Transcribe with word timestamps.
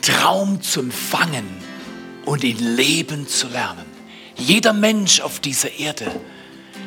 Traum 0.00 0.62
zu 0.62 0.80
empfangen 0.80 1.46
und 2.24 2.44
ihn 2.44 2.58
leben 2.58 3.26
zu 3.28 3.48
lernen. 3.48 3.86
Jeder 4.36 4.72
Mensch 4.72 5.20
auf 5.20 5.40
dieser 5.40 5.78
Erde 5.78 6.10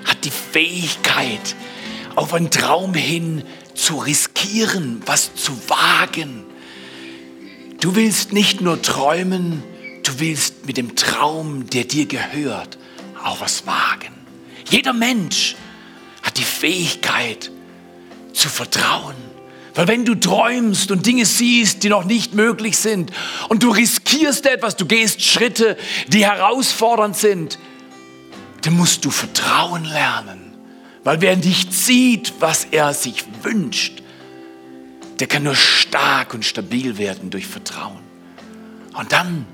hat 0.05 0.25
die 0.25 0.31
Fähigkeit, 0.31 1.55
auf 2.15 2.33
einen 2.33 2.49
Traum 2.49 2.93
hin 2.93 3.43
zu 3.75 3.97
riskieren, 3.97 5.01
was 5.05 5.35
zu 5.35 5.51
wagen. 5.67 6.43
Du 7.79 7.95
willst 7.95 8.33
nicht 8.33 8.61
nur 8.61 8.81
träumen, 8.81 9.63
du 10.03 10.19
willst 10.19 10.65
mit 10.65 10.77
dem 10.77 10.95
Traum, 10.95 11.69
der 11.69 11.83
dir 11.85 12.05
gehört, 12.05 12.77
auch 13.23 13.41
was 13.41 13.65
wagen. 13.65 14.13
Jeder 14.69 14.93
Mensch 14.93 15.55
hat 16.21 16.37
die 16.37 16.43
Fähigkeit 16.43 17.51
zu 18.33 18.49
vertrauen. 18.49 19.15
Weil 19.75 19.87
wenn 19.87 20.05
du 20.05 20.15
träumst 20.15 20.91
und 20.91 21.05
Dinge 21.05 21.25
siehst, 21.25 21.83
die 21.83 21.89
noch 21.89 22.05
nicht 22.05 22.35
möglich 22.35 22.77
sind 22.77 23.11
und 23.49 23.63
du 23.63 23.69
riskierst 23.69 24.45
etwas, 24.45 24.75
du 24.75 24.85
gehst 24.85 25.23
Schritte, 25.23 25.77
die 26.07 26.25
herausfordernd 26.25 27.17
sind, 27.17 27.57
dann 28.61 28.77
musst 28.77 29.03
du 29.03 29.09
Vertrauen 29.09 29.83
lernen. 29.83 30.53
Weil 31.03 31.21
wer 31.21 31.35
nicht 31.35 31.73
sieht, 31.73 32.33
was 32.39 32.67
er 32.71 32.93
sich 32.93 33.25
wünscht, 33.41 34.03
der 35.19 35.27
kann 35.27 35.43
nur 35.43 35.55
stark 35.55 36.33
und 36.33 36.45
stabil 36.45 36.97
werden 36.97 37.29
durch 37.29 37.47
Vertrauen. 37.47 37.99
Und 38.93 39.11
dann, 39.11 39.45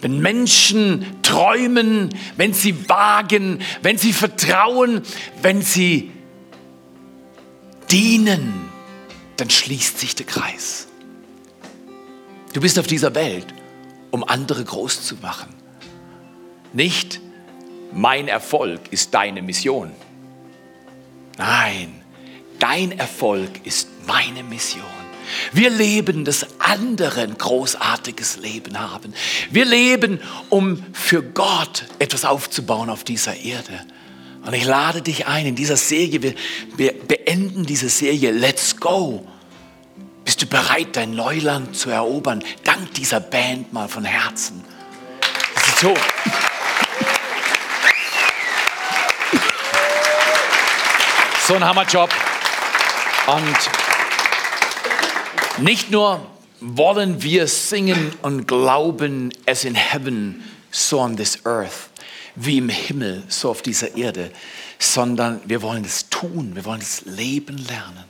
wenn 0.00 0.18
Menschen 0.18 1.06
träumen, 1.22 2.10
wenn 2.36 2.52
sie 2.52 2.88
wagen, 2.88 3.60
wenn 3.82 3.96
sie 3.96 4.12
vertrauen, 4.12 5.02
wenn 5.40 5.62
sie 5.62 6.10
dienen, 7.90 8.65
dann 9.36 9.50
schließt 9.50 9.98
sich 9.98 10.14
der 10.14 10.26
Kreis. 10.26 10.88
Du 12.52 12.60
bist 12.60 12.78
auf 12.78 12.86
dieser 12.86 13.14
Welt, 13.14 13.46
um 14.10 14.24
andere 14.24 14.64
groß 14.64 15.04
zu 15.04 15.16
machen. 15.16 15.54
Nicht 16.72 17.20
mein 17.92 18.28
Erfolg 18.28 18.80
ist 18.90 19.14
deine 19.14 19.42
Mission. 19.42 19.92
Nein, 21.38 22.02
dein 22.58 22.98
Erfolg 22.98 23.50
ist 23.64 23.88
meine 24.06 24.42
Mission. 24.42 24.84
Wir 25.52 25.70
leben, 25.70 26.24
dass 26.24 26.46
andere 26.60 27.22
ein 27.22 27.36
großartiges 27.36 28.36
Leben 28.36 28.78
haben. 28.78 29.12
Wir 29.50 29.64
leben, 29.64 30.20
um 30.50 30.84
für 30.92 31.22
Gott 31.22 31.84
etwas 31.98 32.24
aufzubauen 32.24 32.90
auf 32.90 33.04
dieser 33.04 33.36
Erde. 33.36 33.84
Und 34.46 34.54
ich 34.54 34.64
lade 34.64 35.02
dich 35.02 35.26
ein 35.26 35.44
in 35.44 35.56
dieser 35.56 35.76
Serie, 35.76 36.34
wir, 36.76 36.92
beenden 36.92 37.66
diese 37.66 37.88
Serie 37.88 38.30
Let's 38.30 38.76
Go. 38.76 39.26
Bist 40.24 40.40
du 40.40 40.46
bereit, 40.46 40.94
dein 40.94 41.16
Neuland 41.16 41.76
zu 41.76 41.90
erobern? 41.90 42.44
Dank 42.62 42.94
dieser 42.94 43.18
Band 43.18 43.72
mal 43.72 43.88
von 43.88 44.04
Herzen. 44.04 44.64
Das 45.52 45.66
ist 45.66 45.80
so. 45.80 45.94
So 51.48 51.54
ein 51.54 51.64
Hammerjob. 51.64 52.10
Und 53.26 53.58
nicht 55.58 55.90
nur 55.90 56.24
wollen 56.60 57.20
wir 57.20 57.48
singen 57.48 58.12
und 58.22 58.46
glauben, 58.46 59.32
as 59.44 59.64
in 59.64 59.74
heaven, 59.74 60.44
so 60.70 61.00
on 61.00 61.16
this 61.16 61.44
earth 61.44 61.90
wie 62.36 62.58
im 62.58 62.68
Himmel, 62.68 63.24
so 63.28 63.50
auf 63.50 63.62
dieser 63.62 63.96
Erde, 63.96 64.30
sondern 64.78 65.40
wir 65.46 65.62
wollen 65.62 65.84
es 65.84 66.08
tun, 66.08 66.54
wir 66.54 66.64
wollen 66.64 66.80
es 66.80 67.02
leben 67.06 67.58
lernen. 67.58 68.04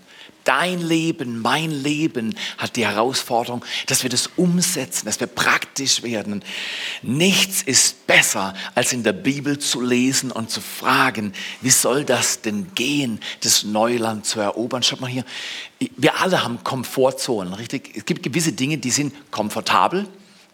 Dein 0.46 0.80
Leben, 0.80 1.40
mein 1.40 1.72
Leben 1.72 2.36
hat 2.56 2.76
die 2.76 2.86
Herausforderung, 2.86 3.64
dass 3.88 4.04
wir 4.04 4.10
das 4.10 4.28
umsetzen, 4.36 5.06
dass 5.06 5.18
wir 5.18 5.26
praktisch 5.26 6.04
werden. 6.04 6.44
Nichts 7.02 7.62
ist 7.62 8.06
besser, 8.06 8.54
als 8.76 8.92
in 8.92 9.02
der 9.02 9.12
Bibel 9.12 9.58
zu 9.58 9.80
lesen 9.80 10.30
und 10.30 10.48
zu 10.48 10.60
fragen, 10.60 11.32
wie 11.62 11.70
soll 11.70 12.04
das 12.04 12.42
denn 12.42 12.68
gehen, 12.76 13.18
das 13.40 13.64
Neuland 13.64 14.24
zu 14.24 14.38
erobern? 14.38 14.84
Schaut 14.84 15.00
mal 15.00 15.10
hier, 15.10 15.24
wir 15.96 16.20
alle 16.20 16.44
haben 16.44 16.62
Komfortzonen, 16.62 17.52
richtig? 17.52 17.96
Es 17.96 18.04
gibt 18.04 18.22
gewisse 18.22 18.52
Dinge, 18.52 18.78
die 18.78 18.92
sind 18.92 19.32
komfortabel, 19.32 20.06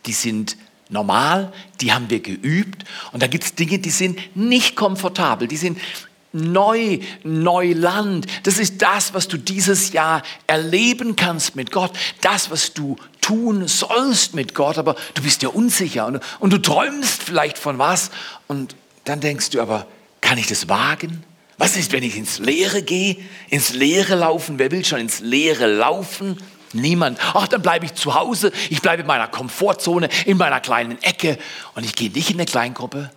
die 0.07 0.15
sind 0.15 0.57
normal, 0.89 1.53
die 1.81 1.93
haben 1.93 2.11
wir 2.11 2.21
geübt. 2.21 2.85
Und 3.13 3.23
da 3.23 3.27
gibt 3.27 3.45
es 3.45 3.55
Dinge, 3.55 3.79
die 3.79 3.91
sind 3.91 4.19
nicht 4.37 4.77
komfortabel, 4.77 5.49
die 5.49 5.57
sind 5.57 5.79
neu, 6.33 6.99
Neuland. 7.25 8.27
Das 8.45 8.59
ist 8.59 8.83
das, 8.83 9.15
was 9.15 9.29
du 9.29 9.37
dieses 9.37 9.93
Jahr 9.93 10.23
erleben 10.47 11.17
kannst 11.17 11.57
mit 11.57 11.73
Gott. 11.73 11.93
Das, 12.21 12.51
was 12.51 12.73
du 12.73 12.97
tun 13.21 13.69
sollst 13.69 14.35
mit 14.35 14.55
Gott, 14.55 14.79
aber 14.79 14.97
du 15.15 15.23
bist 15.23 15.43
dir 15.43 15.55
unsicher 15.55 16.07
und, 16.07 16.21
und 16.41 16.53
du 16.53 16.59
träumst 16.59 17.23
vielleicht 17.23 17.59
von 17.59 17.79
was 17.79 18.11
und 18.49 18.75
dann 19.05 19.21
denkst 19.21 19.51
du 19.51 19.61
aber, 19.61 19.87
kann 20.21 20.39
ich 20.39 20.47
das 20.47 20.69
wagen? 20.69 21.25
Was 21.59 21.77
ist, 21.77 21.93
wenn 21.93 22.03
ich 22.03 22.17
ins 22.17 22.39
Leere 22.39 22.83
gehe? 22.83 23.17
Ins 23.49 23.75
Leere 23.75 24.15
laufen? 24.15 24.59
Wer 24.59 24.71
will 24.71 24.85
schon 24.85 25.01
ins 25.01 25.21
Leere 25.21 25.67
laufen? 25.67 26.39
Niemand. 26.73 27.19
Ach, 27.35 27.47
dann 27.49 27.63
bleibe 27.63 27.87
ich 27.87 27.95
zu 27.95 28.15
Hause. 28.15 28.53
Ich 28.71 28.81
bleibe 28.81 29.03
in 29.03 29.07
meiner 29.07 29.29
Komfortzone, 29.29 30.09
in 30.25 30.37
meiner 30.37 30.61
kleinen 30.61 31.03
Ecke. 31.03 31.39
Und 31.75 31.85
ich 31.85 31.95
gehe 31.95 32.11
nicht 32.11 32.31
in 32.31 32.37
eine 32.37 32.47
Kleingruppe. 32.47 33.11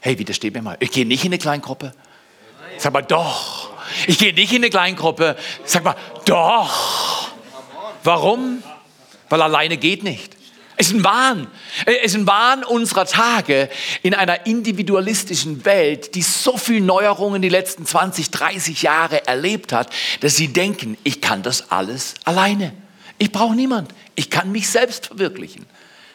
Hey, 0.00 0.18
widersteht 0.18 0.54
mir 0.54 0.62
mal. 0.62 0.76
Ich 0.80 0.90
gehe 0.90 1.06
nicht 1.06 1.24
in 1.24 1.30
eine 1.30 1.38
Kleingruppe. 1.38 1.92
Sag 2.78 2.92
mal, 2.92 3.02
doch. 3.02 3.70
Ich 4.06 4.18
gehe 4.18 4.32
nicht 4.32 4.52
in 4.52 4.58
eine 4.58 4.70
Kleingruppe. 4.70 5.36
Sag 5.64 5.84
mal, 5.84 5.96
doch. 6.24 7.28
Warum? 8.04 8.62
Weil 9.28 9.42
alleine 9.42 9.76
geht 9.76 10.02
nicht. 10.02 10.36
Es 10.80 10.86
ist 10.86 10.94
ein 10.94 11.04
Wahn. 11.04 11.46
Es 11.84 12.06
ist 12.06 12.14
ein 12.14 12.26
Wahn 12.26 12.64
unserer 12.64 13.04
Tage 13.04 13.68
in 14.02 14.14
einer 14.14 14.46
individualistischen 14.46 15.66
Welt, 15.66 16.14
die 16.14 16.22
so 16.22 16.56
viel 16.56 16.80
Neuerungen 16.80 17.42
die 17.42 17.50
letzten 17.50 17.84
20, 17.84 18.30
30 18.30 18.80
Jahre 18.80 19.26
erlebt 19.26 19.74
hat, 19.74 19.92
dass 20.20 20.36
sie 20.36 20.48
denken, 20.48 20.96
ich 21.04 21.20
kann 21.20 21.42
das 21.42 21.70
alles 21.70 22.14
alleine. 22.24 22.72
Ich 23.18 23.30
brauche 23.30 23.54
niemand. 23.54 23.92
Ich 24.14 24.30
kann 24.30 24.52
mich 24.52 24.70
selbst 24.70 25.08
verwirklichen. 25.08 25.66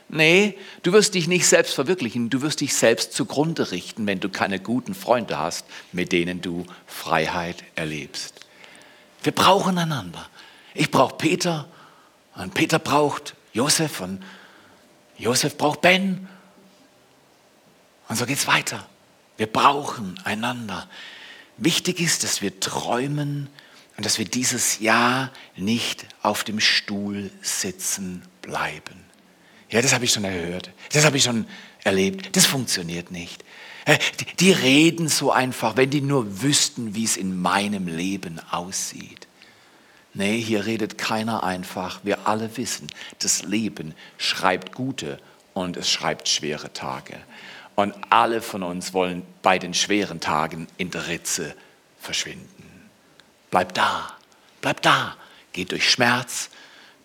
Nee, 0.09 0.57
du 0.81 0.93
wirst 0.93 1.13
dich 1.13 1.27
nicht 1.27 1.45
selbst 1.45 1.75
verwirklichen, 1.75 2.31
du 2.31 2.41
wirst 2.41 2.61
dich 2.61 2.73
selbst 2.73 3.13
zugrunde 3.13 3.69
richten, 3.71 4.07
wenn 4.07 4.19
du 4.19 4.29
keine 4.29 4.59
guten 4.59 4.95
Freunde 4.95 5.37
hast, 5.37 5.67
mit 5.91 6.11
denen 6.11 6.41
du 6.41 6.65
Freiheit 6.87 7.63
erlebst. 7.75 8.39
Wir 9.21 9.31
brauchen 9.31 9.77
einander. 9.77 10.27
Ich 10.73 10.89
brauche 10.89 11.17
Peter 11.17 11.67
und 12.35 12.55
Peter 12.55 12.79
braucht 12.79 13.35
Josef 13.53 14.01
und 14.01 14.23
Josef 15.17 15.57
braucht 15.57 15.81
Ben. 15.81 16.27
Und 18.07 18.15
so 18.17 18.25
geht 18.25 18.37
es 18.37 18.47
weiter. 18.47 18.87
Wir 19.37 19.47
brauchen 19.47 20.19
einander. 20.23 20.87
Wichtig 21.57 21.99
ist, 21.99 22.23
dass 22.23 22.41
wir 22.41 22.59
träumen 22.59 23.49
und 23.97 24.05
dass 24.05 24.17
wir 24.17 24.25
dieses 24.25 24.79
Jahr 24.79 25.31
nicht 25.55 26.05
auf 26.21 26.43
dem 26.43 26.59
Stuhl 26.59 27.31
sitzen 27.41 28.23
bleiben. 28.41 29.05
Ja, 29.69 29.81
das 29.81 29.93
habe 29.93 30.05
ich 30.05 30.11
schon 30.11 30.25
erhört. 30.25 30.69
Das 30.91 31.05
habe 31.05 31.17
ich 31.17 31.23
schon 31.23 31.47
erlebt. 31.83 32.35
Das 32.35 32.45
funktioniert 32.45 33.11
nicht. 33.11 33.43
Die 34.39 34.51
reden 34.51 35.09
so 35.09 35.31
einfach, 35.31 35.77
wenn 35.77 35.89
die 35.89 36.01
nur 36.01 36.41
wüssten, 36.41 36.95
wie 36.95 37.03
es 37.03 37.17
in 37.17 37.39
meinem 37.39 37.87
Leben 37.87 38.39
aussieht. 38.51 39.24
Nee, 40.17 40.39
hier 40.39 40.65
redet 40.65 40.97
keiner 40.97 41.43
einfach. 41.43 41.99
Wir 42.03 42.25
alle 42.25 42.55
wissen, 42.55 42.87
das 43.19 43.43
Leben 43.43 43.93
schreibt 44.17 44.73
gute 44.73 45.19
und 45.53 45.75
es 45.75 45.91
schreibt 45.91 46.29
schwere 46.29 46.71
Tage. 46.71 47.17
Und 47.75 47.93
alle 48.09 48.41
von 48.41 48.63
uns 48.63 48.93
wollen 48.93 49.23
bei 49.41 49.59
den 49.59 49.73
schweren 49.73 50.21
Tagen 50.21 50.67
in 50.77 50.89
der 50.89 51.09
Ritze 51.09 51.53
verschwinden. 51.99 52.89
Bleib 53.51 53.73
da, 53.73 54.13
bleib 54.61 54.81
da. 54.81 55.17
Geh 55.51 55.65
durch 55.65 55.89
Schmerz, 55.89 56.49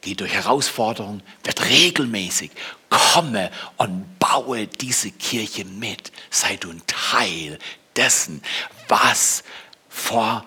geh 0.03 0.15
durch 0.15 0.33
Herausforderungen, 0.33 1.25
wird 1.43 1.69
regelmäßig. 1.69 2.53
Komme 2.91 3.51
und 3.77 4.21
baue 4.21 4.69
diese 4.69 5.11
Kirche 5.11 5.65
mit. 5.65 6.13
Sei 6.31 6.55
du 6.57 6.71
ein 6.71 6.83
Teil 6.87 7.59
dessen, 7.97 8.41
was 8.87 9.43
vor 9.89 10.45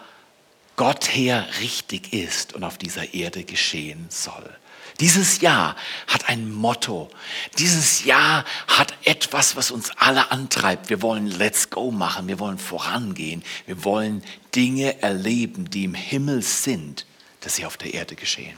Gott 0.75 1.15
her 1.15 1.45
richtig 1.61 2.13
ist 2.13 2.53
und 2.53 2.63
auf 2.63 2.77
dieser 2.77 3.13
Erde 3.13 3.43
geschehen 3.43 4.07
soll. 4.09 4.49
Dieses 4.99 5.41
Jahr 5.41 5.75
hat 6.07 6.29
ein 6.29 6.51
Motto. 6.51 7.09
Dieses 7.57 8.05
Jahr 8.05 8.45
hat 8.67 8.93
etwas, 9.03 9.55
was 9.55 9.71
uns 9.71 9.91
alle 9.97 10.31
antreibt. 10.31 10.89
Wir 10.89 11.01
wollen 11.01 11.27
Let's 11.27 11.69
Go 11.69 11.91
machen. 11.91 12.27
Wir 12.27 12.39
wollen 12.39 12.59
vorangehen. 12.59 13.43
Wir 13.65 13.83
wollen 13.83 14.23
Dinge 14.55 15.01
erleben, 15.01 15.69
die 15.69 15.85
im 15.85 15.95
Himmel 15.95 16.43
sind, 16.43 17.05
dass 17.41 17.55
sie 17.55 17.65
auf 17.65 17.77
der 17.77 17.93
Erde 17.93 18.15
geschehen. 18.15 18.57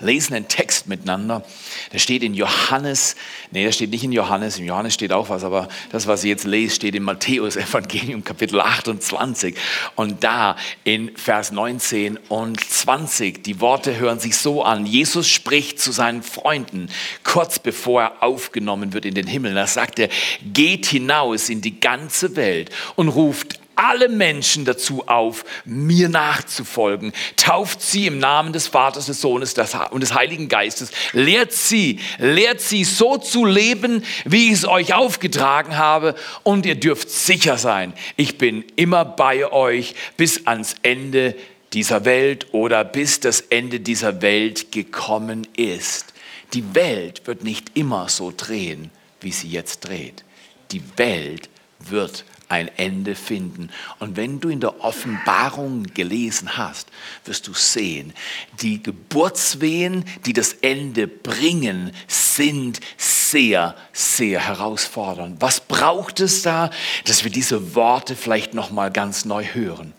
Lesen 0.00 0.34
einen 0.34 0.48
Text 0.48 0.88
miteinander. 0.88 1.44
Der 1.92 1.98
steht 1.98 2.22
in 2.22 2.34
Johannes, 2.34 3.16
nee, 3.50 3.64
der 3.64 3.72
steht 3.72 3.90
nicht 3.90 4.04
in 4.04 4.12
Johannes, 4.12 4.58
in 4.58 4.66
Johannes 4.66 4.94
steht 4.94 5.12
auch 5.12 5.28
was, 5.28 5.44
aber 5.44 5.68
das, 5.92 6.06
was 6.06 6.24
ihr 6.24 6.30
jetzt 6.30 6.44
lest, 6.44 6.76
steht 6.76 6.94
in 6.94 7.02
Matthäus 7.02 7.56
Evangelium 7.56 8.24
Kapitel 8.24 8.60
28. 8.60 9.56
Und 9.94 10.24
da 10.24 10.56
in 10.84 11.16
Vers 11.16 11.52
19 11.52 12.18
und 12.28 12.60
20, 12.60 13.44
die 13.44 13.60
Worte 13.60 13.98
hören 13.98 14.18
sich 14.18 14.36
so 14.36 14.62
an. 14.62 14.86
Jesus 14.86 15.28
spricht 15.28 15.78
zu 15.78 15.92
seinen 15.92 16.22
Freunden 16.22 16.88
kurz 17.22 17.58
bevor 17.58 18.02
er 18.02 18.22
aufgenommen 18.22 18.92
wird 18.92 19.04
in 19.04 19.14
den 19.14 19.26
Himmel. 19.26 19.54
Da 19.54 19.66
sagt 19.66 19.98
er, 19.98 20.08
geht 20.52 20.86
hinaus 20.86 21.48
in 21.48 21.60
die 21.60 21.78
ganze 21.78 22.36
Welt 22.36 22.70
und 22.96 23.08
ruft 23.08 23.59
alle 23.80 24.08
Menschen 24.08 24.64
dazu 24.66 25.08
auf, 25.08 25.44
mir 25.64 26.10
nachzufolgen. 26.10 27.12
Tauft 27.36 27.80
sie 27.80 28.06
im 28.06 28.18
Namen 28.18 28.52
des 28.52 28.68
Vaters, 28.68 29.06
des 29.06 29.20
Sohnes 29.20 29.54
und 29.90 30.00
des 30.00 30.14
Heiligen 30.14 30.48
Geistes. 30.48 30.90
Lehrt 31.12 31.52
sie, 31.52 31.98
lehrt 32.18 32.60
sie 32.60 32.84
so 32.84 33.16
zu 33.16 33.46
leben, 33.46 34.04
wie 34.26 34.48
ich 34.48 34.52
es 34.52 34.68
euch 34.68 34.92
aufgetragen 34.92 35.78
habe. 35.78 36.14
Und 36.42 36.66
ihr 36.66 36.74
dürft 36.74 37.10
sicher 37.10 37.56
sein, 37.56 37.94
ich 38.16 38.36
bin 38.36 38.64
immer 38.76 39.04
bei 39.04 39.50
euch 39.50 39.94
bis 40.16 40.46
ans 40.46 40.76
Ende 40.82 41.34
dieser 41.72 42.04
Welt 42.04 42.48
oder 42.52 42.84
bis 42.84 43.20
das 43.20 43.40
Ende 43.40 43.80
dieser 43.80 44.20
Welt 44.20 44.72
gekommen 44.72 45.46
ist. 45.56 46.12
Die 46.52 46.74
Welt 46.74 47.26
wird 47.26 47.44
nicht 47.44 47.78
immer 47.78 48.08
so 48.08 48.32
drehen, 48.36 48.90
wie 49.20 49.32
sie 49.32 49.48
jetzt 49.48 49.80
dreht. 49.80 50.24
Die 50.72 50.82
Welt 50.96 51.48
wird 51.78 52.24
ein 52.50 52.68
Ende 52.76 53.14
finden. 53.14 53.70
Und 53.98 54.16
wenn 54.16 54.40
du 54.40 54.48
in 54.48 54.60
der 54.60 54.84
Offenbarung 54.84 55.84
gelesen 55.94 56.56
hast, 56.56 56.88
wirst 57.24 57.46
du 57.46 57.54
sehen, 57.54 58.12
die 58.60 58.82
Geburtswehen, 58.82 60.04
die 60.26 60.32
das 60.32 60.54
Ende 60.54 61.06
bringen, 61.06 61.92
sind 62.08 62.80
sehr, 62.96 63.76
sehr 63.92 64.40
herausfordernd. 64.40 65.40
Was 65.40 65.60
braucht 65.60 66.20
es 66.20 66.42
da, 66.42 66.70
dass 67.06 67.24
wir 67.24 67.30
diese 67.30 67.74
Worte 67.74 68.16
vielleicht 68.16 68.52
noch 68.52 68.70
mal 68.70 68.90
ganz 68.90 69.24
neu 69.24 69.44
hören? 69.44 69.94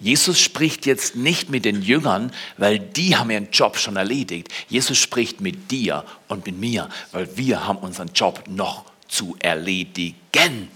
Jesus 0.00 0.40
spricht 0.40 0.86
jetzt 0.86 1.16
nicht 1.16 1.50
mit 1.50 1.64
den 1.64 1.82
Jüngern, 1.82 2.32
weil 2.56 2.78
die 2.78 3.16
haben 3.16 3.30
ihren 3.30 3.50
Job 3.50 3.78
schon 3.78 3.96
erledigt. 3.96 4.48
Jesus 4.68 4.98
spricht 4.98 5.40
mit 5.40 5.70
dir 5.70 6.04
und 6.28 6.46
mit 6.46 6.56
mir, 6.58 6.88
weil 7.12 7.36
wir 7.36 7.66
haben 7.66 7.78
unseren 7.78 8.12
Job 8.14 8.44
noch 8.48 8.84
zu 9.08 9.36
erledigen. 9.40 10.68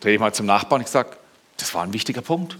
Dreh 0.00 0.14
ich 0.14 0.20
mal 0.20 0.32
zum 0.32 0.46
Nachbarn 0.46 0.80
ich 0.82 0.88
sage, 0.88 1.10
das 1.58 1.74
war 1.74 1.82
ein 1.82 1.92
wichtiger 1.92 2.22
Punkt. 2.22 2.56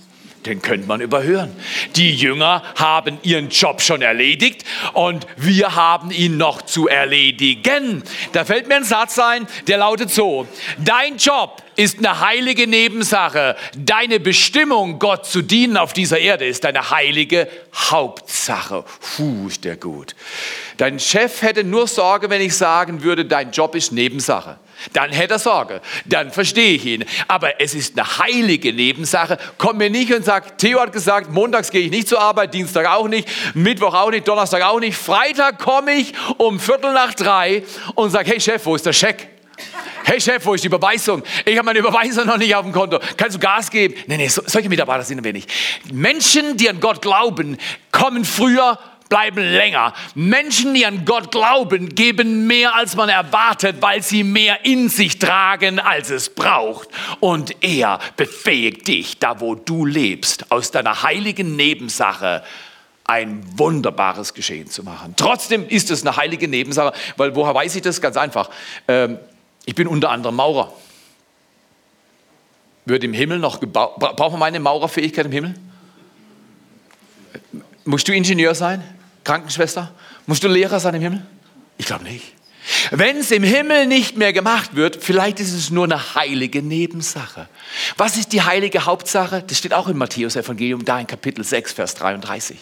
Den 0.47 0.63
könnte 0.63 0.87
man 0.87 1.03
überhören. 1.03 1.55
Die 1.97 2.15
Jünger 2.15 2.63
haben 2.75 3.19
ihren 3.23 3.51
Job 3.51 3.83
schon 3.83 4.01
erledigt 4.01 4.65
und 4.95 5.27
wir 5.37 5.75
haben 5.75 6.11
ihn 6.11 6.39
noch 6.39 6.63
zu 6.63 6.89
erledigen. 6.89 8.03
Da 8.33 8.47
fällt 8.47 8.67
mir 8.67 8.77
ein 8.77 8.85
Satz 8.85 9.19
ein, 9.19 9.47
der 9.67 9.77
lautet 9.77 10.11
so, 10.11 10.47
dein 10.79 11.19
Job 11.19 11.63
ist 11.77 11.99
eine 11.99 12.21
heilige 12.21 12.67
Nebensache. 12.67 13.55
Deine 13.77 14.19
Bestimmung, 14.19 14.99
Gott 14.99 15.27
zu 15.27 15.43
dienen 15.43 15.77
auf 15.77 15.93
dieser 15.93 16.19
Erde, 16.19 16.47
ist 16.47 16.65
eine 16.65 16.91
heilige 16.91 17.47
Hauptsache. 17.75 18.85
Puh, 19.17 19.49
ist 19.49 19.65
der 19.65 19.77
gut. 19.77 20.15
Dein 20.79 20.99
Chef 20.99 21.43
hätte 21.43 21.65
nur 21.65 21.87
Sorge, 21.87 22.31
wenn 22.31 22.41
ich 22.41 22.57
sagen 22.57 23.03
würde, 23.03 23.27
dein 23.27 23.51
Job 23.51 23.75
ist 23.75 23.93
Nebensache. 23.93 24.59
Dann 24.93 25.11
hätte 25.11 25.35
er 25.35 25.39
Sorge. 25.39 25.81
Dann 26.05 26.31
verstehe 26.31 26.75
ich 26.75 26.85
ihn. 26.85 27.05
Aber 27.29 27.61
es 27.61 27.75
ist 27.75 27.99
eine 27.99 28.19
heilige 28.19 28.73
Nebensache. 28.73 29.39
Komm 29.59 29.79
mir 29.79 29.91
nicht 29.91 30.13
und 30.13 30.25
sag, 30.25 30.59
Theo 30.59 30.81
hat 30.81 30.93
gesagt, 30.93 31.31
montags 31.31 31.71
gehe 31.71 31.83
ich 31.83 31.91
nicht 31.91 32.09
zur 32.09 32.21
Arbeit, 32.21 32.55
Dienstag 32.55 32.87
auch 32.87 33.09
nicht, 33.09 33.29
Mittwoch 33.55 33.95
auch 33.95 34.11
nicht, 34.11 34.27
Donnerstag 34.27 34.63
auch 34.63 34.81
nicht. 34.81 34.97
Freitag 34.97 35.59
komme 35.59 35.93
ich 35.93 36.13
um 36.39 36.59
Viertel 36.59 36.93
nach 36.93 37.15
drei 37.15 37.63
und 37.95 38.11
sage, 38.11 38.31
hey 38.31 38.41
Chef, 38.41 38.65
wo 38.67 38.75
ist 38.75 38.87
der 38.87 38.93
Scheck? 38.93 39.29
Hey 40.05 40.21
Chef, 40.21 40.45
wo 40.45 40.55
ist 40.55 40.65
die 40.65 40.69
Überweisung? 40.69 41.23
Ich 41.45 41.57
habe 41.57 41.67
meine 41.67 41.79
Überweisung 41.79 42.27
noch 42.27 42.39
nicht 42.39 42.55
auf 42.55 42.65
dem 42.65 42.73
Konto. 42.73 42.99
Kannst 43.17 43.37
du 43.37 43.41
Gas 43.41 43.71
geben? 43.71 43.95
Nee, 44.07 44.17
nee, 44.17 44.29
solche 44.29 44.69
Mitarbeiter 44.69 45.05
sind 45.05 45.23
wir 45.23 45.33
nicht. 45.33 45.51
Menschen, 45.93 46.57
die 46.57 46.69
an 46.69 46.81
Gott 46.81 47.03
glauben, 47.03 47.59
kommen 47.93 48.25
früher 48.25 48.79
bleiben 49.11 49.45
länger. 49.45 49.93
Menschen, 50.15 50.73
die 50.73 50.87
an 50.87 51.05
Gott 51.05 51.31
glauben, 51.31 51.95
geben 51.95 52.47
mehr, 52.47 52.75
als 52.75 52.97
man 52.97 53.11
erwartet, 53.11 53.77
weil 53.81 54.03
sie 54.03 54.25
mehr 54.25 54.65
in 54.65 54.89
sich 54.89 55.19
tragen, 55.19 55.79
als 55.79 56.09
es 56.09 56.31
braucht. 56.31 56.89
Und 57.19 57.63
er 57.63 57.99
befähigt 58.17 58.89
dich, 58.89 59.19
da 59.19 59.41
wo 59.41 59.55
du 59.55 59.85
lebst, 59.85 60.51
aus 60.51 60.71
deiner 60.71 61.03
heiligen 61.03 61.57
Nebensache 61.57 62.43
ein 63.05 63.43
wunderbares 63.59 64.33
Geschehen 64.33 64.69
zu 64.69 64.85
machen. 64.85 65.15
Trotzdem 65.17 65.69
ist 65.69 65.91
es 65.91 66.07
eine 66.07 66.17
heilige 66.17 66.47
Nebensache, 66.47 66.93
weil 67.17 67.35
woher 67.35 67.55
weiß 67.55 67.75
ich 67.75 67.83
das? 67.83 68.01
Ganz 68.01 68.17
einfach. 68.17 68.49
Ähm, 68.87 69.19
ich 69.67 69.75
bin 69.75 69.89
unter 69.89 70.11
anderem 70.11 70.37
Maurer. 70.37 70.73
Wird 72.85 73.03
im 73.03 73.13
Himmel 73.13 73.41
noch 73.41 73.59
gebaut? 73.59 73.99
Braucht 73.99 74.31
man 74.31 74.39
meine 74.39 74.61
Maurerfähigkeit 74.61 75.27
im 75.27 75.33
Himmel? 75.33 75.55
Musst 77.85 78.07
du 78.07 78.13
Ingenieur 78.15 78.55
sein? 78.55 79.00
Krankenschwester? 79.25 79.93
Musst 80.27 80.43
du 80.43 80.49
Lehrer 80.49 80.81
sein 80.81 80.95
im 80.95 81.03
Himmel? 81.03 81.27
Ich 81.79 81.87
glaube 81.87 82.05
nicht. 82.05 82.35
Wenn 82.91 83.17
es 83.17 83.31
im 83.31 83.43
Himmel 83.43 83.87
nicht 83.87 84.17
mehr 84.17 84.33
gemacht 84.33 84.77
wird, 84.77 85.03
vielleicht 85.03 85.41
ist 85.41 85.53
es 85.53 85.71
nur 85.71 85.85
eine 85.85 86.15
heilige 86.15 86.63
Nebensache. 86.63 87.49
Was 87.97 88.17
ist 88.17 88.33
die 88.33 88.43
heilige 88.43 88.85
Hauptsache? 88.85 89.43
Das 89.47 89.59
steht 89.59 89.75
auch 89.75 89.89
im 89.89 89.99
Matthäus 89.99 90.37
Evangelium, 90.37 90.85
da 90.85 91.01
in 91.01 91.07
Kapitel 91.07 91.45
6, 91.45 91.73
Vers 91.73 91.95
33. 91.95 92.59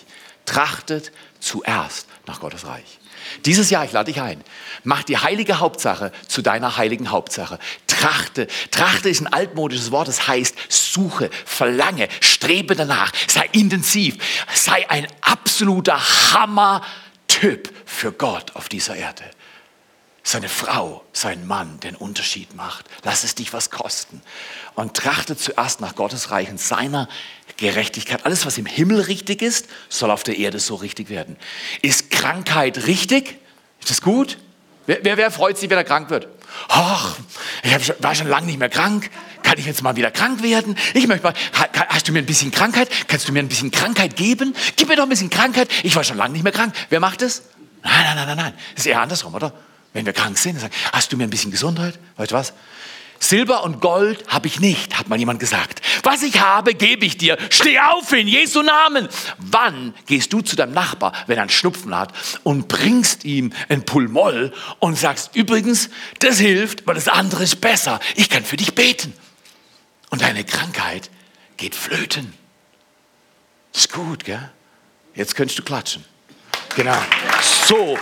Trachtet 0.46 1.12
zuerst 1.40 2.06
nach 2.26 2.40
Gottes 2.40 2.66
Reich. 2.66 2.98
Dieses 3.44 3.70
Jahr, 3.70 3.84
ich 3.84 3.92
lade 3.92 4.10
dich 4.10 4.22
ein, 4.22 4.42
mach 4.84 5.02
die 5.02 5.18
heilige 5.18 5.60
Hauptsache 5.60 6.12
zu 6.26 6.40
deiner 6.42 6.76
heiligen 6.76 7.10
Hauptsache. 7.10 7.58
Trachte. 7.98 8.46
Trachte 8.70 9.08
ist 9.08 9.20
ein 9.20 9.32
altmodisches 9.32 9.90
Wort, 9.90 10.08
das 10.08 10.28
heißt 10.28 10.54
suche, 10.68 11.30
verlange, 11.44 12.08
strebe 12.20 12.76
danach, 12.76 13.12
sei 13.26 13.48
intensiv, 13.52 14.16
sei 14.54 14.88
ein 14.88 15.06
absoluter 15.20 15.98
Hammer-Typ 16.32 17.72
für 17.84 18.12
Gott 18.12 18.54
auf 18.54 18.68
dieser 18.68 18.94
Erde. 18.94 19.24
Seine 20.22 20.48
Frau, 20.48 21.04
sein 21.12 21.46
Mann 21.46 21.80
den 21.80 21.96
Unterschied 21.96 22.54
macht. 22.54 22.84
Lass 23.02 23.24
es 23.24 23.34
dich 23.34 23.52
was 23.52 23.70
kosten. 23.70 24.20
Und 24.74 24.94
trachte 24.94 25.36
zuerst 25.36 25.80
nach 25.80 25.94
Gottes 25.94 26.30
Reich 26.30 26.50
und 26.50 26.60
seiner 26.60 27.08
Gerechtigkeit. 27.56 28.26
Alles, 28.26 28.44
was 28.44 28.58
im 28.58 28.66
Himmel 28.66 29.00
richtig 29.00 29.40
ist, 29.40 29.66
soll 29.88 30.10
auf 30.10 30.22
der 30.22 30.36
Erde 30.36 30.60
so 30.60 30.74
richtig 30.74 31.08
werden. 31.08 31.36
Ist 31.80 32.10
Krankheit 32.10 32.86
richtig? 32.86 33.38
Ist 33.80 33.90
das 33.90 34.02
gut? 34.02 34.36
Wer, 34.88 35.00
wer, 35.02 35.16
wer 35.18 35.30
freut 35.30 35.58
sich, 35.58 35.68
wenn 35.68 35.76
er 35.76 35.84
krank 35.84 36.08
wird? 36.08 36.28
Ach, 36.68 37.14
ich 37.62 37.92
war 38.02 38.14
schon 38.14 38.26
lange 38.26 38.46
nicht 38.46 38.58
mehr 38.58 38.70
krank. 38.70 39.10
Kann 39.42 39.58
ich 39.58 39.66
jetzt 39.66 39.82
mal 39.82 39.96
wieder 39.96 40.10
krank 40.10 40.42
werden? 40.42 40.78
Ich 40.94 41.06
möchte 41.06 41.24
mal, 41.24 41.34
hast 41.90 42.08
du 42.08 42.12
mir 42.12 42.20
ein 42.20 42.26
bisschen 42.26 42.50
Krankheit? 42.50 42.88
Kannst 43.06 43.28
du 43.28 43.32
mir 43.32 43.40
ein 43.40 43.48
bisschen 43.48 43.70
Krankheit 43.70 44.16
geben? 44.16 44.54
Gib 44.76 44.88
mir 44.88 44.96
doch 44.96 45.02
ein 45.02 45.10
bisschen 45.10 45.28
Krankheit. 45.28 45.68
Ich 45.82 45.94
war 45.94 46.04
schon 46.04 46.16
lange 46.16 46.32
nicht 46.32 46.42
mehr 46.42 46.54
krank. 46.54 46.74
Wer 46.88 47.00
macht 47.00 47.20
das? 47.20 47.42
Nein, 47.82 47.92
nein, 48.02 48.16
nein, 48.16 48.26
nein, 48.28 48.36
nein. 48.38 48.54
Das 48.74 48.86
ist 48.86 48.90
eher 48.90 49.02
andersrum, 49.02 49.34
oder? 49.34 49.52
Wenn 49.92 50.06
wir 50.06 50.14
krank 50.14 50.38
sind, 50.38 50.54
dann 50.54 50.62
sagen, 50.62 50.74
hast 50.90 51.12
du 51.12 51.18
mir 51.18 51.24
ein 51.24 51.30
bisschen 51.30 51.50
Gesundheit? 51.50 51.98
Weißt 52.16 52.30
du 52.30 52.36
was? 52.36 52.54
Silber 53.20 53.64
und 53.64 53.80
Gold 53.80 54.24
habe 54.28 54.46
ich 54.46 54.60
nicht, 54.60 54.98
hat 54.98 55.08
mal 55.08 55.18
jemand 55.18 55.40
gesagt. 55.40 55.80
Was 56.02 56.22
ich 56.22 56.40
habe, 56.40 56.74
gebe 56.74 57.04
ich 57.04 57.18
dir. 57.18 57.36
Steh 57.50 57.78
auf 57.78 58.12
in 58.12 58.28
Jesu 58.28 58.62
Namen. 58.62 59.08
Wann 59.38 59.94
gehst 60.06 60.32
du 60.32 60.40
zu 60.40 60.56
deinem 60.56 60.72
Nachbar, 60.72 61.12
wenn 61.26 61.36
er 61.36 61.42
einen 61.42 61.50
Schnupfen 61.50 61.96
hat, 61.96 62.12
und 62.44 62.68
bringst 62.68 63.24
ihm 63.24 63.52
ein 63.68 63.84
Pulmoll 63.84 64.52
und 64.78 64.96
sagst, 64.96 65.34
übrigens, 65.34 65.90
das 66.20 66.38
hilft, 66.38 66.86
weil 66.86 66.94
das 66.94 67.08
andere 67.08 67.42
ist 67.42 67.60
besser. 67.60 68.00
Ich 68.14 68.30
kann 68.30 68.44
für 68.44 68.56
dich 68.56 68.74
beten. 68.74 69.12
Und 70.10 70.22
deine 70.22 70.44
Krankheit 70.44 71.10
geht 71.56 71.74
flöten. 71.74 72.32
Ist 73.74 73.92
gut, 73.92 74.24
gell? 74.24 74.50
Jetzt 75.14 75.34
könntest 75.34 75.58
du 75.58 75.62
klatschen. 75.62 76.04
Genau. 76.76 76.96
So 77.66 77.98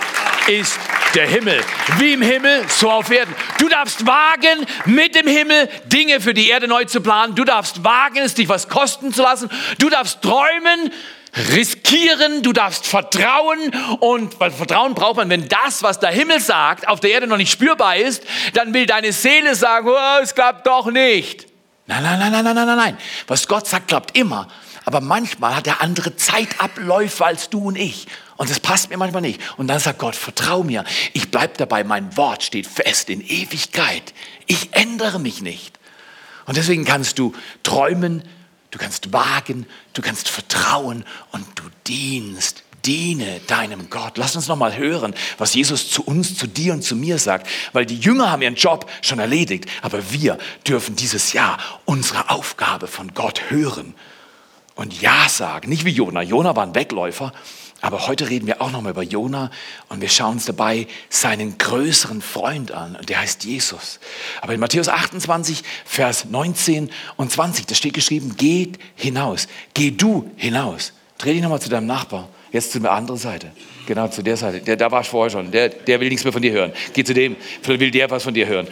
ist 0.46 0.78
der 1.14 1.26
Himmel. 1.26 1.60
Wie 1.98 2.12
im 2.12 2.22
Himmel, 2.22 2.64
so 2.68 2.90
auf 2.90 3.10
Erden. 3.10 3.34
Du 3.58 3.68
darfst 3.68 4.06
wagen, 4.06 4.66
mit 4.84 5.14
dem 5.14 5.26
Himmel 5.26 5.68
Dinge 5.86 6.20
für 6.20 6.34
die 6.34 6.48
Erde 6.48 6.68
neu 6.68 6.84
zu 6.84 7.00
planen. 7.00 7.34
Du 7.34 7.44
darfst 7.44 7.84
wagen, 7.84 8.18
es 8.18 8.34
dich 8.34 8.48
was 8.48 8.68
kosten 8.68 9.12
zu 9.12 9.22
lassen. 9.22 9.50
Du 9.78 9.88
darfst 9.88 10.22
träumen, 10.22 10.92
riskieren, 11.52 12.42
du 12.42 12.52
darfst 12.52 12.86
vertrauen 12.86 13.72
und 14.00 14.38
weil 14.40 14.50
Vertrauen 14.50 14.94
braucht 14.94 15.16
man, 15.16 15.28
wenn 15.28 15.48
das, 15.48 15.82
was 15.82 16.00
der 16.00 16.10
Himmel 16.10 16.40
sagt, 16.40 16.88
auf 16.88 17.00
der 17.00 17.10
Erde 17.10 17.26
noch 17.26 17.36
nicht 17.36 17.52
spürbar 17.52 17.96
ist, 17.96 18.22
dann 18.54 18.72
will 18.72 18.86
deine 18.86 19.12
Seele 19.12 19.54
sagen, 19.54 19.88
oh, 19.88 20.22
es 20.22 20.34
klappt 20.34 20.66
doch 20.66 20.90
nicht. 20.90 21.46
Nein, 21.86 22.02
nein, 22.02 22.18
nein, 22.18 22.32
nein, 22.32 22.44
nein, 22.44 22.66
nein, 22.66 22.76
nein. 22.76 22.98
Was 23.26 23.46
Gott 23.46 23.66
sagt, 23.66 23.88
klappt 23.88 24.16
immer. 24.16 24.48
Aber 24.84 25.00
manchmal 25.00 25.54
hat 25.54 25.66
er 25.66 25.80
andere 25.80 26.16
Zeitabläufe 26.16 27.24
als 27.24 27.50
du 27.50 27.68
und 27.68 27.76
ich. 27.76 28.06
Und 28.36 28.50
das 28.50 28.60
passt 28.60 28.90
mir 28.90 28.96
manchmal 28.96 29.22
nicht. 29.22 29.40
Und 29.56 29.68
dann 29.68 29.78
sagt 29.78 29.98
Gott, 29.98 30.14
vertrau 30.14 30.62
mir, 30.62 30.84
ich 31.12 31.30
bleibe 31.30 31.54
dabei, 31.56 31.84
mein 31.84 32.16
Wort 32.16 32.42
steht 32.42 32.66
fest 32.66 33.08
in 33.08 33.20
Ewigkeit. 33.20 34.14
Ich 34.46 34.74
ändere 34.74 35.18
mich 35.18 35.42
nicht. 35.42 35.78
Und 36.46 36.56
deswegen 36.56 36.84
kannst 36.84 37.18
du 37.18 37.34
träumen, 37.62 38.22
du 38.70 38.78
kannst 38.78 39.12
wagen, 39.12 39.66
du 39.94 40.02
kannst 40.02 40.28
vertrauen 40.28 41.04
und 41.32 41.46
du 41.56 41.64
dienst 41.86 42.62
diene 42.86 43.40
deinem 43.46 43.90
Gott. 43.90 44.16
Lass 44.16 44.36
uns 44.36 44.48
noch 44.48 44.56
mal 44.56 44.76
hören, 44.76 45.14
was 45.38 45.54
Jesus 45.54 45.90
zu 45.90 46.02
uns, 46.04 46.36
zu 46.36 46.46
dir 46.46 46.72
und 46.72 46.82
zu 46.82 46.94
mir 46.94 47.18
sagt, 47.18 47.48
weil 47.72 47.84
die 47.84 47.98
Jünger 47.98 48.30
haben 48.30 48.42
ihren 48.42 48.54
Job 48.54 48.88
schon 49.02 49.18
erledigt, 49.18 49.66
aber 49.82 50.12
wir 50.12 50.38
dürfen 50.66 50.96
dieses 50.96 51.32
Jahr 51.32 51.58
unsere 51.84 52.30
Aufgabe 52.30 52.86
von 52.86 53.12
Gott 53.14 53.50
hören 53.50 53.94
und 54.76 55.00
Ja 55.00 55.28
sagen. 55.28 55.68
Nicht 55.68 55.84
wie 55.84 55.90
Jona. 55.90 56.22
Jona 56.22 56.54
war 56.54 56.64
ein 56.64 56.74
Wegläufer, 56.74 57.32
aber 57.80 58.06
heute 58.06 58.30
reden 58.30 58.46
wir 58.46 58.62
auch 58.62 58.70
noch 58.70 58.82
mal 58.82 58.90
über 58.90 59.02
Jona 59.02 59.50
und 59.88 60.00
wir 60.00 60.08
schauen 60.08 60.34
uns 60.34 60.44
dabei 60.44 60.86
seinen 61.10 61.58
größeren 61.58 62.22
Freund 62.22 62.72
an 62.72 62.96
und 62.96 63.08
der 63.08 63.20
heißt 63.20 63.44
Jesus. 63.44 64.00
Aber 64.40 64.54
in 64.54 64.60
Matthäus 64.60 64.88
28, 64.88 65.62
Vers 65.84 66.26
19 66.26 66.90
und 67.16 67.32
20, 67.32 67.66
da 67.66 67.74
steht 67.74 67.94
geschrieben, 67.94 68.36
geht 68.36 68.78
hinaus, 68.94 69.48
geh 69.74 69.90
du 69.90 70.30
hinaus. 70.36 70.92
Dreh 71.18 71.32
dich 71.32 71.42
nochmal 71.42 71.60
zu 71.60 71.70
deinem 71.70 71.86
Nachbar, 71.86 72.28
jetzt 72.52 72.72
zu 72.72 72.80
der 72.80 72.92
anderen 72.92 73.18
Seite. 73.18 73.52
Genau, 73.86 74.08
zu 74.08 74.22
der 74.22 74.36
Seite. 74.36 74.60
Der, 74.60 74.76
da 74.76 74.90
war 74.90 75.00
ich 75.02 75.08
vorher 75.08 75.30
schon. 75.30 75.50
Der, 75.50 75.68
der 75.68 76.00
will 76.00 76.08
nichts 76.08 76.24
mehr 76.24 76.32
von 76.32 76.42
dir 76.42 76.52
hören. 76.52 76.72
Geh 76.92 77.04
zu 77.04 77.14
dem, 77.14 77.36
vielleicht 77.62 77.80
will 77.80 77.90
der 77.90 78.10
was 78.10 78.24
von 78.24 78.34
dir 78.34 78.46
hören. 78.46 78.66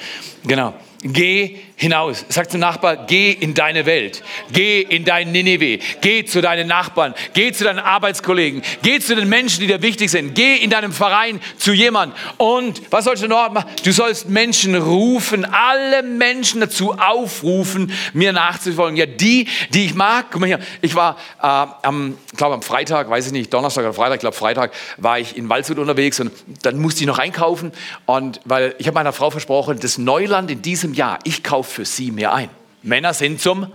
Genau. 0.45 0.75
Geh 1.03 1.59
hinaus. 1.77 2.25
Sag 2.29 2.51
zum 2.51 2.61
Nachbar, 2.61 3.07
geh 3.07 3.33
in 3.33 3.53
deine 3.55 3.85
Welt. 3.85 4.23
Geh 4.53 4.81
in 4.81 5.05
dein 5.05 5.33
Nineveh. 5.33 5.81
Geh 6.01 6.25
zu 6.25 6.41
deinen 6.41 6.69
Nachbarn. 6.69 7.15
Geh 7.33 7.53
zu 7.53 7.65
deinen 7.65 7.81
Arbeitskollegen. 7.81 8.63
Geh 8.83 9.01
zu 9.01 9.17
den 9.17 9.29
Menschen, 9.29 9.61
die 9.61 9.67
dir 9.67 9.83
wichtig 9.83 10.11
sind. 10.11 10.35
Geh 10.35 10.57
in 10.57 10.71
deinem 10.71 10.93
Verein 10.93 11.41
zu 11.59 11.73
jemand. 11.73 12.15
Und 12.37 12.81
was 12.91 13.05
sollst 13.05 13.25
du 13.25 13.29
noch 13.29 13.51
machen? 13.51 13.69
Du 13.85 13.93
sollst 13.93 14.29
Menschen 14.29 14.77
rufen, 14.77 15.45
alle 15.45 16.03
Menschen 16.05 16.61
dazu 16.61 16.93
aufrufen, 16.93 17.93
mir 18.13 18.33
nachzufolgen. 18.33 18.97
Ja, 18.97 19.07
die, 19.07 19.49
die 19.71 19.87
ich 19.87 19.95
mag. 19.95 20.27
Guck 20.31 20.41
mal 20.41 20.47
hier. 20.47 20.61
Ich 20.81 20.95
war 20.95 21.17
äh, 21.43 21.47
am, 21.87 22.17
glaube 22.37 22.55
am 22.55 22.63
Freitag, 22.63 23.11
weiß 23.11 23.27
ich 23.27 23.33
nicht, 23.33 23.53
Donnerstag 23.53 23.85
oder 23.85 23.95
Freitag, 23.95 24.17
ich 24.17 24.21
glaube 24.21 24.37
Freitag, 24.37 24.73
war 24.97 25.19
ich 25.19 25.37
in 25.37 25.49
Waldshut 25.49 25.79
unterwegs 25.79 26.21
und 26.21 26.31
dann 26.63 26.79
musste 26.79 27.01
ich 27.01 27.07
noch 27.07 27.19
einkaufen. 27.19 27.73
Und 28.07 28.41
weil 28.45 28.77
ich 28.79 28.87
habe 28.87 28.95
meiner 28.95 29.13
Frau 29.13 29.31
versprochen, 29.31 29.81
das 29.81 29.99
Neuland 29.99 30.51
in 30.53 30.63
diesem 30.63 30.95
Jahr, 30.95 31.19
ich 31.25 31.43
kaufe 31.43 31.64
für 31.65 31.85
sie 31.85 32.11
mehr 32.11 32.35
ein. 32.35 32.51
Männer 32.83 33.15
sind 33.15 33.41
zum 33.41 33.73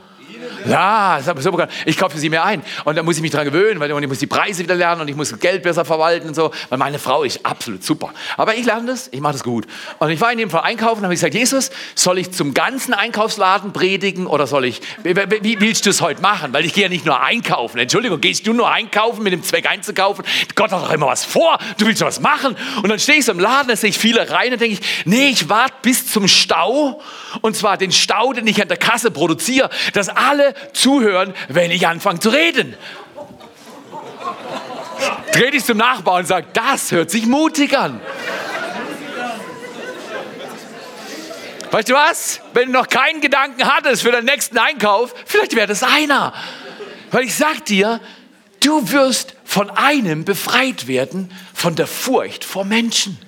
ja, 0.67 1.19
ich 1.86 1.98
kaufe 1.98 2.17
sie 2.17 2.29
mehr 2.29 2.43
ein. 2.43 2.62
Und 2.86 2.98
dann 2.98 3.05
muss 3.05 3.15
ich 3.15 3.22
mich 3.22 3.31
daran 3.31 3.48
gewöhnen, 3.48 3.79
weil 3.79 3.91
ich 3.91 4.08
muss 4.08 4.19
die 4.19 4.27
Preise 4.27 4.63
wieder 4.63 4.75
lernen 4.75 5.01
und 5.01 5.08
ich 5.08 5.15
muss 5.15 5.38
Geld 5.39 5.63
besser 5.63 5.86
verwalten 5.86 6.29
und 6.29 6.36
so. 6.36 6.51
Weil 6.69 6.77
meine 6.77 7.00
Frau 7.00 7.24
ist 7.24 7.46
absolut 7.46 7.84
super. 7.84 8.12
Aber 8.38 8.55
ich 8.55 8.65
lerne 8.65 8.88
das, 8.88 9.10
ich 9.12 9.22
mache 9.22 9.34
das 9.34 9.43
gut. 9.43 9.65
Und 10.00 10.10
ich 10.10 10.19
war 10.22 10.31
in 10.31 10.38
dem 10.38 10.50
Fall 10.50 10.62
einkaufen 10.62 11.00
und 11.00 11.05
habe 11.05 11.13
gesagt, 11.13 11.34
Jesus, 11.34 11.72
soll 11.96 12.19
ich 12.19 12.31
zum 12.31 12.53
ganzen 12.53 12.93
Einkaufsladen 12.93 13.74
predigen 13.74 14.27
oder 14.27 14.48
soll 14.48 14.65
ich, 14.65 14.81
wie 15.03 15.60
willst 15.60 15.86
du 15.86 15.89
es 15.89 16.01
heute 16.01 16.22
machen? 16.22 16.53
Weil 16.53 16.65
ich 16.65 16.74
gehe 16.74 16.84
ja 16.84 16.89
nicht 16.89 17.05
nur 17.05 17.22
einkaufen. 17.22 17.79
Entschuldigung, 17.79 18.22
gehst 18.22 18.46
du 18.48 18.53
nur 18.53 18.72
einkaufen 18.72 19.24
mit 19.24 19.34
dem 19.34 19.43
Zweck 19.43 19.69
einzukaufen? 19.69 20.25
Gott 20.55 20.72
hat 20.72 20.84
doch 20.84 20.91
immer 20.91 21.08
was 21.08 21.25
vor, 21.25 21.58
du 21.77 21.86
willst 21.86 22.01
was 22.01 22.19
machen. 22.19 22.55
Und 22.81 22.89
dann 22.89 23.00
stehe 23.00 23.19
ich 23.19 23.25
so 23.25 23.31
im 23.31 23.39
Laden, 23.39 23.69
da 23.69 23.75
sehe 23.75 23.89
ich 23.89 23.98
viele 23.98 24.29
rein 24.29 24.53
und 24.53 24.62
denke 24.62 24.74
ich, 24.74 25.05
nee, 25.05 25.29
ich 25.29 25.50
warte 25.50 25.74
bis 25.81 26.12
zum 26.12 26.27
Stau. 26.27 27.01
Und 27.41 27.55
zwar 27.55 27.77
den 27.77 27.91
Stau, 27.91 28.34
den 28.34 28.48
ich 28.48 28.62
an 28.62 28.67
der 28.67 28.77
Kasse 28.77 29.12
produziere, 29.12 29.69
dass 29.93 30.10
alle 30.29 30.53
zuhören, 30.74 31.33
wenn 31.48 31.71
ich 31.71 31.88
anfange 31.88 32.19
zu 32.19 32.29
reden. 32.29 32.75
Dreh 35.33 35.51
dich 35.51 35.65
zum 35.65 35.77
Nachbarn 35.77 36.21
und 36.21 36.27
sag, 36.27 36.53
das 36.53 36.91
hört 36.91 37.09
sich 37.09 37.25
mutig 37.25 37.77
an. 37.77 38.00
Weißt 41.71 41.89
du 41.89 41.93
was? 41.93 42.41
Wenn 42.53 42.67
du 42.67 42.71
noch 42.71 42.88
keinen 42.88 43.21
Gedanken 43.21 43.63
hattest 43.65 44.01
für 44.01 44.12
den 44.12 44.25
nächsten 44.25 44.57
Einkauf, 44.57 45.13
vielleicht 45.25 45.55
wäre 45.55 45.67
das 45.67 45.83
einer. 45.83 46.33
Weil 47.12 47.25
ich 47.25 47.36
sag 47.36 47.65
dir, 47.65 48.00
du 48.59 48.91
wirst 48.91 49.36
von 49.45 49.69
einem 49.69 50.25
befreit 50.25 50.88
werden, 50.88 51.31
von 51.53 51.75
der 51.75 51.88
Furcht 51.88 52.43
vor 52.43 52.65
Menschen. 52.65 53.19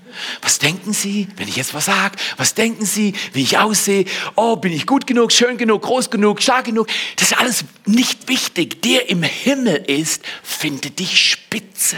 Was 0.41 0.60
denken 0.60 0.94
Sie, 0.94 1.27
wenn 1.38 1.48
ich 1.48 1.56
jetzt 1.56 1.74
was 1.74 1.86
sage? 1.86 2.18
Was 2.38 2.53
denken 2.53 2.86
Sie, 2.86 3.13
wie 3.34 3.44
ich 3.44 3.58
aussehe? 3.58 4.06
Oh, 4.36 4.56
bin 4.56 4.72
ich 4.72 4.86
gut 4.86 5.08
genug, 5.08 5.32
schön 5.32 5.58
genug, 5.58 5.84
groß 5.84 6.10
genug, 6.10 6.41
stark 6.41 6.65
genug? 6.65 6.88
Das 7.18 7.32
ist 7.32 7.38
alles 7.38 7.65
nicht 7.86 8.27
wichtig. 8.27 8.82
Der 8.82 9.10
im 9.10 9.24
Himmel 9.24 9.75
ist, 9.75 10.24
findet 10.44 11.00
dich 11.00 11.32
spitze. 11.32 11.98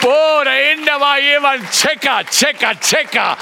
Boah, 0.00 0.44
da 0.44 0.50
hinten 0.50 0.86
war 0.86 1.18
jemand. 1.18 1.70
Checker, 1.70 2.24
Checker, 2.30 2.78
Checker. 2.80 3.38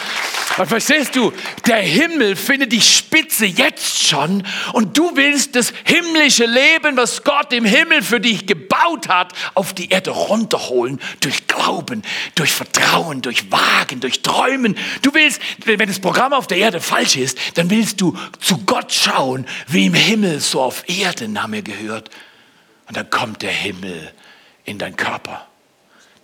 Und 0.59 0.66
verstehst 0.66 1.16
du, 1.16 1.32
der 1.66 1.80
Himmel 1.80 2.37
findet 2.37 2.73
die 2.73 2.80
Spitze 2.80 3.47
jetzt 3.47 4.02
schon 4.02 4.47
und 4.73 4.99
du 4.99 5.16
willst 5.16 5.56
das 5.56 5.73
himmlische 5.85 6.44
Leben, 6.44 6.97
was 6.97 7.25
Gott 7.25 7.52
im 7.52 7.64
Himmel 7.64 8.02
für 8.02 8.21
dich 8.21 8.47
gebaut 8.47 9.09
hat, 9.09 9.32
auf 9.54 9.73
die 9.73 9.90
Erde 9.90 10.11
runterholen 10.11 11.00
durch 11.21 11.47
Glauben, 11.47 12.02
durch 12.35 12.52
Vertrauen, 12.52 13.23
durch 13.23 13.50
Wagen, 13.50 14.00
durch 14.00 14.21
Träumen. 14.23 14.76
Du 15.00 15.14
willst, 15.14 15.40
wenn 15.64 15.88
das 15.88 16.00
Programm 16.00 16.32
auf 16.35 16.47
der 16.47 16.59
Erde 16.59 16.80
falsch 16.80 17.16
ist, 17.16 17.38
dann 17.54 17.71
willst 17.71 18.00
du 18.00 18.16
zu 18.40 18.59
Gott 18.59 18.92
schauen, 18.92 19.47
wie 19.68 19.87
im 19.87 19.94
Himmel 19.94 20.40
so 20.40 20.61
auf 20.61 20.85
Erden 20.88 21.42
haben 21.42 21.54
wir 21.54 21.62
gehört. 21.62 22.11
Und 22.88 22.97
dann 22.97 23.09
kommt 23.09 23.40
der 23.42 23.52
Himmel 23.52 24.12
in 24.64 24.78
dein 24.78 24.97
Körper. 24.97 25.49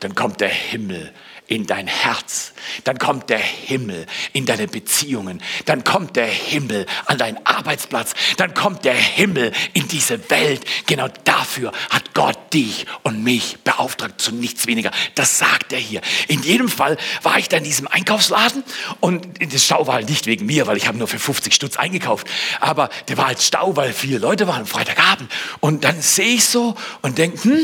Dann 0.00 0.14
kommt 0.14 0.40
der 0.40 0.50
Himmel 0.50 1.12
in 1.48 1.66
dein 1.66 1.86
Herz. 1.86 2.52
Dann 2.84 2.98
kommt 2.98 3.30
der 3.30 3.38
Himmel 3.38 4.06
in 4.34 4.46
deine 4.46 4.68
Beziehungen. 4.68 5.42
Dann 5.64 5.82
kommt 5.82 6.14
der 6.16 6.26
Himmel 6.26 6.86
an 7.06 7.18
deinen 7.18 7.44
Arbeitsplatz. 7.44 8.14
Dann 8.36 8.54
kommt 8.54 8.84
der 8.84 8.94
Himmel 8.94 9.52
in 9.72 9.88
diese 9.88 10.30
Welt. 10.30 10.62
Genau 10.86 11.08
dafür 11.24 11.72
hat 11.90 12.14
Gott 12.14 12.52
dich 12.52 12.86
und 13.02 13.24
mich 13.24 13.56
beauftragt 13.64 14.20
zu 14.20 14.32
nichts 14.32 14.66
weniger. 14.66 14.90
Das 15.14 15.38
sagt 15.38 15.72
er 15.72 15.78
hier. 15.78 16.02
In 16.28 16.42
jedem 16.42 16.68
Fall 16.68 16.98
war 17.22 17.38
ich 17.38 17.48
da 17.48 17.56
in 17.56 17.64
diesem 17.64 17.88
Einkaufsladen 17.88 18.62
und 19.00 19.26
das 19.52 19.64
Stau 19.64 19.86
war 19.86 19.94
halt 19.94 20.08
nicht 20.10 20.26
wegen 20.26 20.44
mir, 20.44 20.66
weil 20.66 20.76
ich 20.76 20.86
habe 20.86 20.98
nur 20.98 21.08
für 21.08 21.18
50 21.18 21.54
Stutz 21.54 21.76
eingekauft. 21.78 22.28
Aber 22.60 22.90
der 23.08 23.16
war 23.16 23.28
halt 23.28 23.42
Stau, 23.42 23.74
weil 23.74 23.94
viele 23.94 24.18
Leute 24.18 24.46
waren 24.46 24.66
Freitagabend. 24.66 25.32
Und 25.60 25.84
dann 25.84 26.02
sehe 26.02 26.34
ich 26.34 26.44
so 26.44 26.76
und 27.00 27.16
denke, 27.16 27.42
hm, 27.44 27.60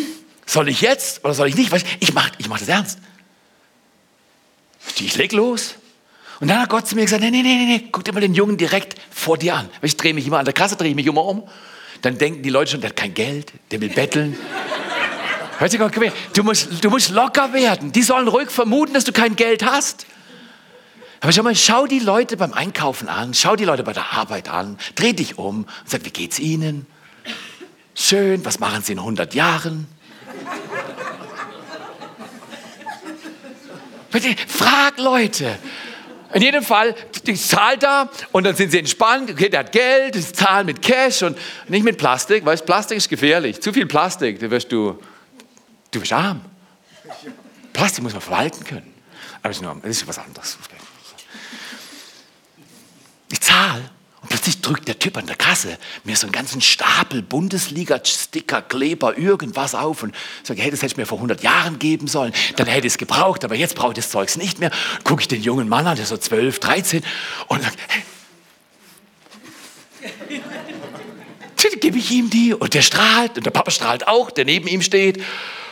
soll 0.46 0.70
ich 0.70 0.80
jetzt 0.80 1.22
oder 1.24 1.34
soll 1.34 1.48
ich 1.48 1.56
nicht? 1.56 1.70
Ich 2.00 2.14
mache 2.14 2.32
ich 2.38 2.48
mach 2.48 2.58
das 2.58 2.68
ernst. 2.68 2.98
Ich 5.00 5.16
leg 5.16 5.32
los. 5.32 5.74
Und 6.40 6.48
dann 6.48 6.60
hat 6.60 6.68
Gott 6.68 6.86
zu 6.86 6.94
mir 6.94 7.02
gesagt, 7.02 7.22
nee, 7.22 7.30
nee, 7.30 7.42
nee, 7.42 7.64
nee, 7.66 7.88
guck 7.90 8.04
dir 8.04 8.12
mal 8.12 8.20
den 8.20 8.34
Jungen 8.34 8.56
direkt 8.56 8.96
vor 9.10 9.38
dir 9.38 9.56
an. 9.56 9.68
Ich 9.82 9.96
drehe 9.96 10.14
mich 10.14 10.26
immer 10.26 10.38
an 10.38 10.44
der 10.44 10.54
Kasse, 10.54 10.76
drehe 10.76 10.90
ich 10.90 10.96
mich 10.96 11.06
immer 11.06 11.24
um. 11.24 11.44
Dann 12.02 12.18
denken 12.18 12.42
die 12.42 12.50
Leute 12.50 12.72
schon, 12.72 12.80
der 12.80 12.90
hat 12.90 12.96
kein 12.96 13.14
Geld, 13.14 13.52
der 13.70 13.80
will 13.80 13.88
betteln. 13.88 14.36
Hört 15.58 15.70
sich 15.70 15.80
Gott, 15.80 15.92
komm 15.92 16.02
her. 16.02 16.12
Du 16.34 16.42
musst, 16.42 16.84
du 16.84 16.90
musst 16.90 17.10
locker 17.10 17.52
werden. 17.52 17.92
Die 17.92 18.02
sollen 18.02 18.28
ruhig 18.28 18.50
vermuten, 18.50 18.94
dass 18.94 19.04
du 19.04 19.12
kein 19.12 19.36
Geld 19.36 19.64
hast. 19.64 20.06
Aber 21.20 21.32
schau 21.32 21.42
mal, 21.42 21.54
schau 21.54 21.86
die 21.86 22.00
Leute 22.00 22.36
beim 22.36 22.52
Einkaufen 22.52 23.08
an, 23.08 23.32
schau 23.32 23.56
die 23.56 23.64
Leute 23.64 23.82
bei 23.82 23.94
der 23.94 24.12
Arbeit 24.12 24.50
an, 24.50 24.76
dreh 24.94 25.14
dich 25.14 25.38
um 25.38 25.60
und 25.60 25.68
sag, 25.86 26.04
wie 26.04 26.10
geht's 26.10 26.38
ihnen? 26.38 26.86
Schön, 27.94 28.44
was 28.44 28.58
machen 28.58 28.82
sie 28.82 28.92
in 28.92 28.98
100 28.98 29.32
Jahren? 29.32 29.86
Frag 34.48 34.98
Leute. 34.98 35.58
In 36.34 36.42
jedem 36.42 36.64
Fall, 36.64 36.94
die 37.26 37.34
zahlt 37.34 37.84
da 37.84 38.10
und 38.32 38.44
dann 38.44 38.56
sind 38.56 38.70
sie 38.70 38.78
entspannt. 38.80 39.30
Okay, 39.30 39.48
der 39.48 39.60
hat 39.60 39.72
Geld, 39.72 40.16
die 40.16 40.20
zahlen 40.20 40.66
mit 40.66 40.82
Cash 40.82 41.22
und 41.22 41.38
nicht 41.68 41.84
mit 41.84 41.96
Plastik, 41.96 42.44
weil 42.44 42.56
Plastik 42.58 42.98
ist 42.98 43.08
gefährlich. 43.08 43.60
Zu 43.60 43.72
viel 43.72 43.86
Plastik, 43.86 44.40
da 44.40 44.50
wirst 44.50 44.72
du, 44.72 45.00
du 45.92 46.00
wirst 46.00 46.12
arm. 46.12 46.40
Plastik 47.72 48.02
muss 48.02 48.12
man 48.12 48.22
verwalten 48.22 48.64
können. 48.64 48.94
Aber 49.42 49.52
das 49.52 49.60
ist 49.84 50.08
was 50.08 50.18
anderes. 50.18 50.58
Ich 53.30 53.40
zahle 53.40 53.90
und 54.22 54.28
plötzlich 54.28 54.53
drückt 54.64 54.88
der 54.88 54.98
Typ 54.98 55.16
an 55.16 55.26
der 55.26 55.36
Kasse 55.36 55.78
mir 56.04 56.16
so 56.16 56.26
einen 56.26 56.32
ganzen 56.32 56.60
Stapel 56.60 57.22
Bundesliga-Sticker, 57.22 58.62
Kleber, 58.62 59.16
irgendwas 59.18 59.74
auf 59.74 60.02
und 60.02 60.14
sage, 60.42 60.62
hey, 60.62 60.70
das 60.70 60.80
hätte 60.80 60.92
ich 60.92 60.96
mir 60.96 61.06
vor 61.06 61.18
100 61.18 61.42
Jahren 61.42 61.78
geben 61.78 62.06
sollen. 62.06 62.32
Dann 62.56 62.66
hätte 62.66 62.86
ich 62.86 62.94
es 62.94 62.98
gebraucht, 62.98 63.44
aber 63.44 63.54
jetzt 63.54 63.74
brauche 63.74 63.92
ich 63.92 63.96
das 63.96 64.10
Zeugs 64.10 64.36
nicht 64.36 64.60
mehr. 64.60 64.70
Gucke 65.04 65.22
ich 65.22 65.28
den 65.28 65.42
jungen 65.42 65.68
Mann 65.68 65.86
an, 65.86 65.96
der 65.96 66.06
so 66.06 66.16
12, 66.16 66.58
13 66.58 67.04
und 67.48 67.62
sage, 67.62 67.76
hey, 67.88 68.02
gebe 71.80 71.98
ich 71.98 72.10
ihm 72.10 72.30
die 72.30 72.54
und 72.54 72.72
der 72.72 72.80
strahlt 72.80 73.36
und 73.36 73.44
der 73.44 73.50
Papa 73.50 73.70
strahlt 73.70 74.08
auch, 74.08 74.30
der 74.30 74.46
neben 74.46 74.66
ihm 74.66 74.80
steht. 74.80 75.22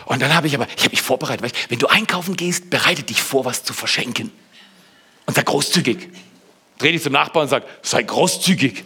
Und 0.04 0.20
dann 0.20 0.34
habe 0.34 0.46
ich 0.46 0.54
aber, 0.54 0.66
ich 0.76 0.82
habe 0.82 0.90
mich 0.90 1.00
vorbereitet, 1.00 1.42
weißt, 1.42 1.70
wenn 1.70 1.78
du 1.78 1.86
einkaufen 1.86 2.36
gehst, 2.36 2.68
bereite 2.68 3.02
dich 3.02 3.22
vor, 3.22 3.46
was 3.46 3.64
zu 3.64 3.72
verschenken. 3.72 4.30
Und 5.24 5.36
sei 5.36 5.42
großzügig. 5.42 6.10
Dreh 6.82 6.90
dich 6.90 7.02
zum 7.02 7.12
Nachbarn 7.12 7.44
und 7.44 7.48
sag, 7.48 7.62
sei 7.82 8.02
großzügig. 8.02 8.82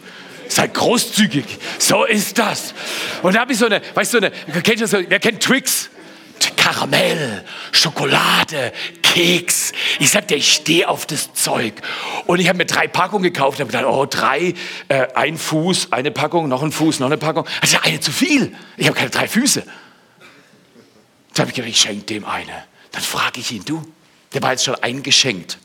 Sei 0.47 0.67
großzügig. 0.67 1.45
So 1.79 2.05
ist 2.05 2.37
das. 2.37 2.75
Und 3.23 3.33
da 3.33 3.39
habe 3.39 3.53
ich 3.53 3.57
so 3.57 3.65
eine, 3.65 3.81
weißt 3.95 4.13
du, 4.13 4.17
eine, 4.19 4.31
kennt 4.61 4.79
ihr 4.79 4.87
so, 4.87 4.99
wer 5.07 5.19
kennt 5.19 5.41
Twix? 5.41 5.89
Karamell, 6.55 7.43
Schokolade, 7.71 8.71
Keks. 9.01 9.71
Ich 9.99 10.11
sag 10.11 10.27
dir, 10.27 10.35
ich 10.35 10.53
stehe 10.53 10.87
auf 10.87 11.07
das 11.07 11.33
Zeug. 11.33 11.73
Und 12.27 12.39
ich 12.39 12.49
habe 12.49 12.57
mir 12.59 12.65
drei 12.65 12.87
Packungen 12.87 13.23
gekauft 13.23 13.59
und 13.59 13.65
habe 13.65 13.71
gedacht, 13.71 13.91
oh, 13.91 14.05
drei, 14.05 14.53
äh, 14.89 15.07
ein 15.15 15.37
Fuß, 15.37 15.91
eine 15.91 16.11
Packung, 16.11 16.47
noch 16.47 16.61
ein 16.61 16.71
Fuß, 16.71 16.99
noch 16.99 17.07
eine 17.07 17.17
Packung. 17.17 17.45
Das 17.61 17.71
ja 17.71 17.79
eine 17.81 17.99
zu 17.99 18.11
viel. 18.11 18.53
Ich 18.75 18.85
habe 18.87 18.95
keine 18.95 19.09
drei 19.09 19.27
Füße. 19.27 19.63
Dann 21.33 21.39
habe 21.39 21.49
ich 21.49 21.55
gedacht, 21.55 21.71
ich 21.71 21.81
schenke 21.81 22.05
dem 22.05 22.25
eine. 22.25 22.63
Dann 22.91 23.01
frage 23.01 23.39
ich 23.39 23.51
ihn, 23.51 23.65
du, 23.65 23.81
der 24.33 24.43
war 24.43 24.51
jetzt 24.51 24.65
schon 24.65 24.75
eingeschenkt. 24.75 25.57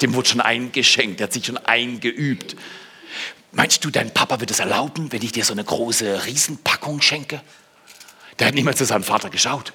Dem 0.00 0.14
wurde 0.14 0.28
schon 0.28 0.40
eingeschenkt, 0.40 1.20
der 1.20 1.26
hat 1.26 1.32
sich 1.32 1.46
schon 1.46 1.58
eingeübt. 1.58 2.56
Meinst 3.52 3.84
du, 3.84 3.90
dein 3.90 4.12
Papa 4.12 4.40
wird 4.40 4.50
es 4.50 4.58
erlauben, 4.58 5.12
wenn 5.12 5.22
ich 5.22 5.32
dir 5.32 5.44
so 5.44 5.52
eine 5.52 5.62
große 5.62 6.26
Riesenpackung 6.26 7.00
schenke? 7.00 7.40
Der 8.38 8.48
hat 8.48 8.54
niemals 8.54 8.78
zu 8.78 8.84
seinem 8.84 9.04
Vater 9.04 9.30
geschaut. 9.30 9.72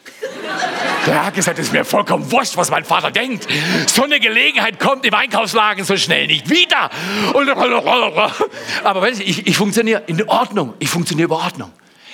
Der 1.05 1.25
hat 1.25 1.33
gesagt, 1.33 1.57
es 1.59 1.67
ist 1.67 1.73
mir 1.73 1.85
vollkommen 1.85 2.29
wurscht, 2.29 2.57
was 2.57 2.69
mein 2.69 2.83
Vater 2.83 3.09
denkt. 3.09 3.47
So 3.87 4.03
eine 4.03 4.19
Gelegenheit 4.19 4.79
kommt 4.79 5.05
im 5.05 5.13
Einkaufsladen 5.13 5.85
so 5.85 5.95
schnell 5.95 6.27
nicht 6.27 6.49
wieder. 6.49 6.89
aber 8.83 9.01
weißt 9.01 9.19
du, 9.19 9.23
ich, 9.23 9.47
ich 9.47 9.55
funktioniere 9.55 10.03
in 10.07 10.27
Ordnung. 10.27 10.73
Ich 10.79 10.89
funktioniere 10.89 11.25
über 11.25 11.37
Ordnung. 11.37 11.71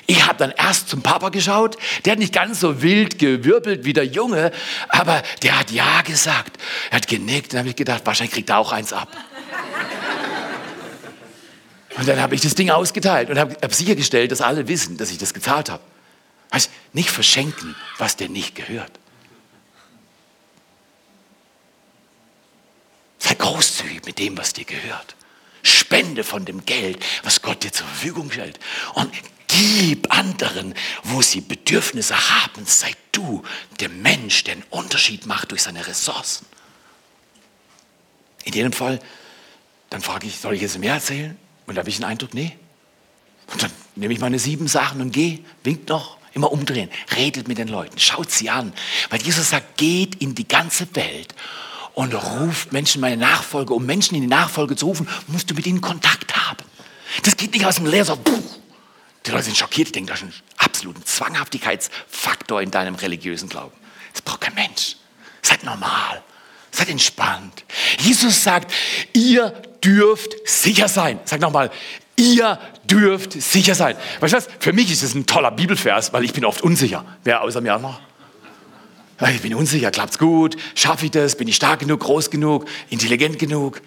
Ich 0.07 0.25
habe 0.25 0.37
dann 0.37 0.51
erst 0.51 0.89
zum 0.89 1.01
Papa 1.01 1.29
geschaut. 1.29 1.77
Der 2.05 2.11
hat 2.11 2.19
nicht 2.19 2.33
ganz 2.33 2.59
so 2.59 2.81
wild 2.81 3.17
gewirbelt 3.17 3.85
wie 3.85 3.93
der 3.93 4.05
Junge, 4.05 4.51
aber 4.89 5.23
der 5.41 5.59
hat 5.59 5.71
Ja 5.71 6.01
gesagt. 6.01 6.57
Er 6.91 6.97
hat 6.97 7.07
genickt. 7.07 7.53
Dann 7.53 7.59
habe 7.59 7.69
ich 7.69 7.75
gedacht, 7.75 8.01
wahrscheinlich 8.05 8.33
kriegt 8.33 8.49
er 8.49 8.59
auch 8.59 8.71
eins 8.71 8.93
ab. 8.93 9.09
Und 11.97 12.07
dann 12.07 12.21
habe 12.21 12.35
ich 12.35 12.41
das 12.41 12.55
Ding 12.55 12.69
ausgeteilt 12.69 13.29
und 13.29 13.39
habe 13.39 13.55
hab 13.61 13.73
sichergestellt, 13.73 14.29
dass 14.29 14.41
alle 14.41 14.67
wissen, 14.67 14.97
dass 14.97 15.11
ich 15.11 15.17
das 15.17 15.33
gezahlt 15.33 15.69
habe. 15.69 15.81
Weißt, 16.51 16.69
nicht 16.91 17.09
verschenken, 17.09 17.73
was 17.97 18.17
dir 18.17 18.27
nicht 18.27 18.53
gehört. 18.53 18.91
Sei 23.17 23.33
großzügig 23.35 24.05
mit 24.05 24.19
dem, 24.19 24.37
was 24.37 24.51
dir 24.51 24.65
gehört. 24.65 25.15
Spende 25.63 26.25
von 26.25 26.43
dem 26.43 26.65
Geld, 26.65 27.03
was 27.23 27.41
Gott 27.41 27.63
dir 27.63 27.71
zur 27.71 27.87
Verfügung 27.87 28.29
stellt. 28.29 28.59
Und 28.93 29.09
gib 29.55 30.13
anderen, 30.13 30.73
wo 31.03 31.21
sie 31.21 31.41
Bedürfnisse 31.41 32.15
haben. 32.15 32.65
Sei 32.65 32.91
du 33.11 33.43
der 33.79 33.89
Mensch, 33.89 34.43
der 34.43 34.55
einen 34.55 34.63
Unterschied 34.69 35.25
macht 35.25 35.51
durch 35.51 35.63
seine 35.63 35.85
Ressourcen. 35.87 36.45
In 38.43 38.53
jedem 38.53 38.73
Fall, 38.73 38.99
dann 39.89 40.01
frage 40.01 40.27
ich, 40.27 40.39
soll 40.39 40.53
ich 40.53 40.61
jetzt 40.61 40.77
mehr 40.77 40.95
erzählen? 40.95 41.37
Und 41.67 41.75
da 41.75 41.79
habe 41.79 41.89
ich 41.89 41.95
den 41.97 42.05
Eindruck, 42.05 42.33
nee. 42.33 42.55
Und 43.51 43.63
dann 43.63 43.71
nehme 43.95 44.13
ich 44.13 44.19
meine 44.19 44.39
sieben 44.39 44.67
Sachen 44.67 45.01
und 45.01 45.11
gehe, 45.11 45.39
winkt 45.63 45.89
noch. 45.89 46.17
Immer 46.33 46.51
umdrehen, 46.51 46.89
redet 47.15 47.47
mit 47.47 47.59
den 47.59 47.69
Leuten, 47.69 47.97
schaut 47.97 48.29
sie 48.29 48.49
an. 48.49 48.73
Weil 49.09 49.21
Jesus 49.21 49.51
sagt, 49.51 49.77
geht 49.77 50.15
in 50.15 50.35
die 50.35 50.45
ganze 50.45 50.93
Welt 50.93 51.33
und 51.93 52.13
ruft 52.13 52.73
Menschen 52.73 52.99
meine 52.99 53.15
Nachfolge. 53.15 53.73
Um 53.73 53.85
Menschen 53.85 54.15
in 54.15 54.21
die 54.21 54.27
Nachfolge 54.27 54.75
zu 54.75 54.87
rufen, 54.87 55.07
musst 55.27 55.49
du 55.49 55.55
mit 55.55 55.65
ihnen 55.65 55.79
Kontakt 55.79 56.35
haben. 56.35 56.65
Das 57.23 57.37
geht 57.37 57.53
nicht 57.53 57.65
aus 57.65 57.75
dem 57.75 57.85
Leer 57.85 58.03
so. 58.03 58.19
Die 59.25 59.31
Leute 59.31 59.43
sind 59.43 59.57
schockiert, 59.57 59.89
die 59.89 59.91
denken, 59.93 60.07
das 60.07 60.21
ist 60.21 60.25
ein 60.25 60.33
absoluten 60.57 61.03
Zwanghaftigkeitsfaktor 61.05 62.61
in 62.61 62.71
deinem 62.71 62.95
religiösen 62.95 63.49
Glauben. 63.49 63.75
Das 64.13 64.21
braucht 64.21 64.41
kein 64.41 64.53
Mensch. 64.55 64.97
Seid 65.41 65.63
normal. 65.63 66.23
Seid 66.71 66.89
entspannt. 66.89 67.63
Jesus 67.99 68.43
sagt, 68.43 68.71
ihr 69.13 69.49
dürft 69.83 70.35
sicher 70.47 70.87
sein. 70.87 71.19
Sag 71.25 71.41
nochmal, 71.41 71.71
Ihr 72.17 72.59
dürft 72.85 73.33
sicher 73.33 73.75
sein. 73.75 73.97
Weißt 74.21 74.33
du 74.33 74.37
was? 74.37 74.47
Für 74.59 74.71
mich 74.71 74.89
ist 74.91 75.03
es 75.03 75.13
ein 75.15 75.25
toller 75.25 75.51
Bibelvers, 75.51 76.13
weil 76.13 76.23
ich 76.23 76.33
bin 76.33 76.45
oft 76.45 76.61
unsicher. 76.61 77.03
Wer 77.23 77.41
außer 77.41 77.59
mir 77.59 77.75
auch 77.75 77.81
noch? 77.81 77.99
Ich 79.29 79.41
bin 79.41 79.53
unsicher, 79.53 79.91
klappt's 79.91 80.17
gut? 80.17 80.55
Schaffe 80.75 81.05
ich 81.05 81.11
das? 81.11 81.35
Bin 81.35 81.47
ich 81.47 81.55
stark 81.55 81.81
genug, 81.81 82.01
groß 82.01 82.29
genug, 82.29 82.65
intelligent 82.89 83.39
genug? 83.39 83.81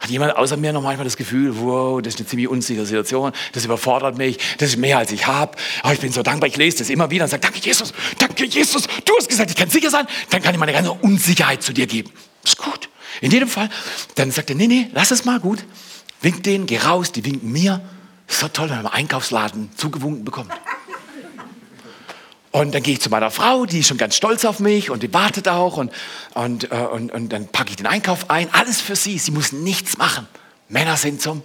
Hat 0.00 0.08
jemand 0.08 0.34
außer 0.34 0.56
mir 0.56 0.72
noch 0.72 0.82
manchmal 0.82 1.04
das 1.04 1.16
Gefühl, 1.16 1.58
wow, 1.58 2.00
das 2.00 2.14
ist 2.14 2.20
eine 2.20 2.26
ziemlich 2.26 2.48
unsichere 2.48 2.86
Situation, 2.86 3.32
das 3.52 3.66
überfordert 3.66 4.16
mich, 4.16 4.38
das 4.56 4.70
ist 4.70 4.76
mehr 4.78 4.96
als 4.96 5.12
ich 5.12 5.26
habe. 5.26 5.56
Aber 5.82 5.92
ich 5.92 6.00
bin 6.00 6.10
so 6.10 6.22
dankbar, 6.22 6.48
ich 6.48 6.56
lese 6.56 6.78
das 6.78 6.88
immer 6.88 7.10
wieder 7.10 7.24
und 7.24 7.30
sage, 7.30 7.42
danke 7.42 7.58
Jesus, 7.60 7.92
danke 8.18 8.46
Jesus, 8.46 8.84
du 9.04 9.12
hast 9.18 9.28
gesagt, 9.28 9.50
ich 9.50 9.56
kann 9.56 9.68
sicher 9.68 9.90
sein, 9.90 10.06
dann 10.30 10.42
kann 10.42 10.54
ich 10.54 10.58
meine 10.58 10.72
ganze 10.72 10.92
Unsicherheit 10.92 11.62
zu 11.62 11.74
dir 11.74 11.86
geben. 11.86 12.10
Ist 12.42 12.56
gut. 12.56 12.88
In 13.20 13.30
jedem 13.30 13.48
Fall, 13.48 13.68
dann 14.14 14.30
sagt 14.30 14.48
er, 14.50 14.56
nee, 14.56 14.66
nee, 14.66 14.88
lass 14.94 15.10
es 15.10 15.26
mal 15.26 15.38
gut. 15.38 15.64
Winkt 16.22 16.46
denen, 16.46 16.66
geh 16.66 16.78
raus, 16.78 17.12
die 17.12 17.24
winken 17.24 17.52
mir. 17.52 17.82
Ist 18.26 18.40
so 18.40 18.48
toll, 18.48 18.70
wenn 18.70 18.76
man 18.76 18.86
im 18.86 18.92
Einkaufsladen 18.92 19.70
zugewunken 19.76 20.24
bekommt. 20.24 20.52
Und 22.52 22.74
dann 22.74 22.82
gehe 22.82 22.94
ich 22.94 23.00
zu 23.00 23.10
meiner 23.10 23.30
Frau, 23.30 23.64
die 23.64 23.78
ist 23.78 23.88
schon 23.88 23.96
ganz 23.96 24.16
stolz 24.16 24.44
auf 24.44 24.58
mich 24.58 24.90
und 24.90 25.02
die 25.02 25.14
wartet 25.14 25.48
auch. 25.48 25.76
Und, 25.76 25.92
und, 26.34 26.72
äh, 26.72 26.74
und, 26.74 27.12
und 27.12 27.28
dann 27.32 27.46
packe 27.46 27.70
ich 27.70 27.76
den 27.76 27.86
Einkauf 27.86 28.28
ein. 28.28 28.52
Alles 28.52 28.80
für 28.80 28.96
sie. 28.96 29.18
Sie 29.18 29.30
muss 29.30 29.52
nichts 29.52 29.98
machen. 29.98 30.26
Männer 30.68 30.96
sind 30.96 31.22
zum 31.22 31.42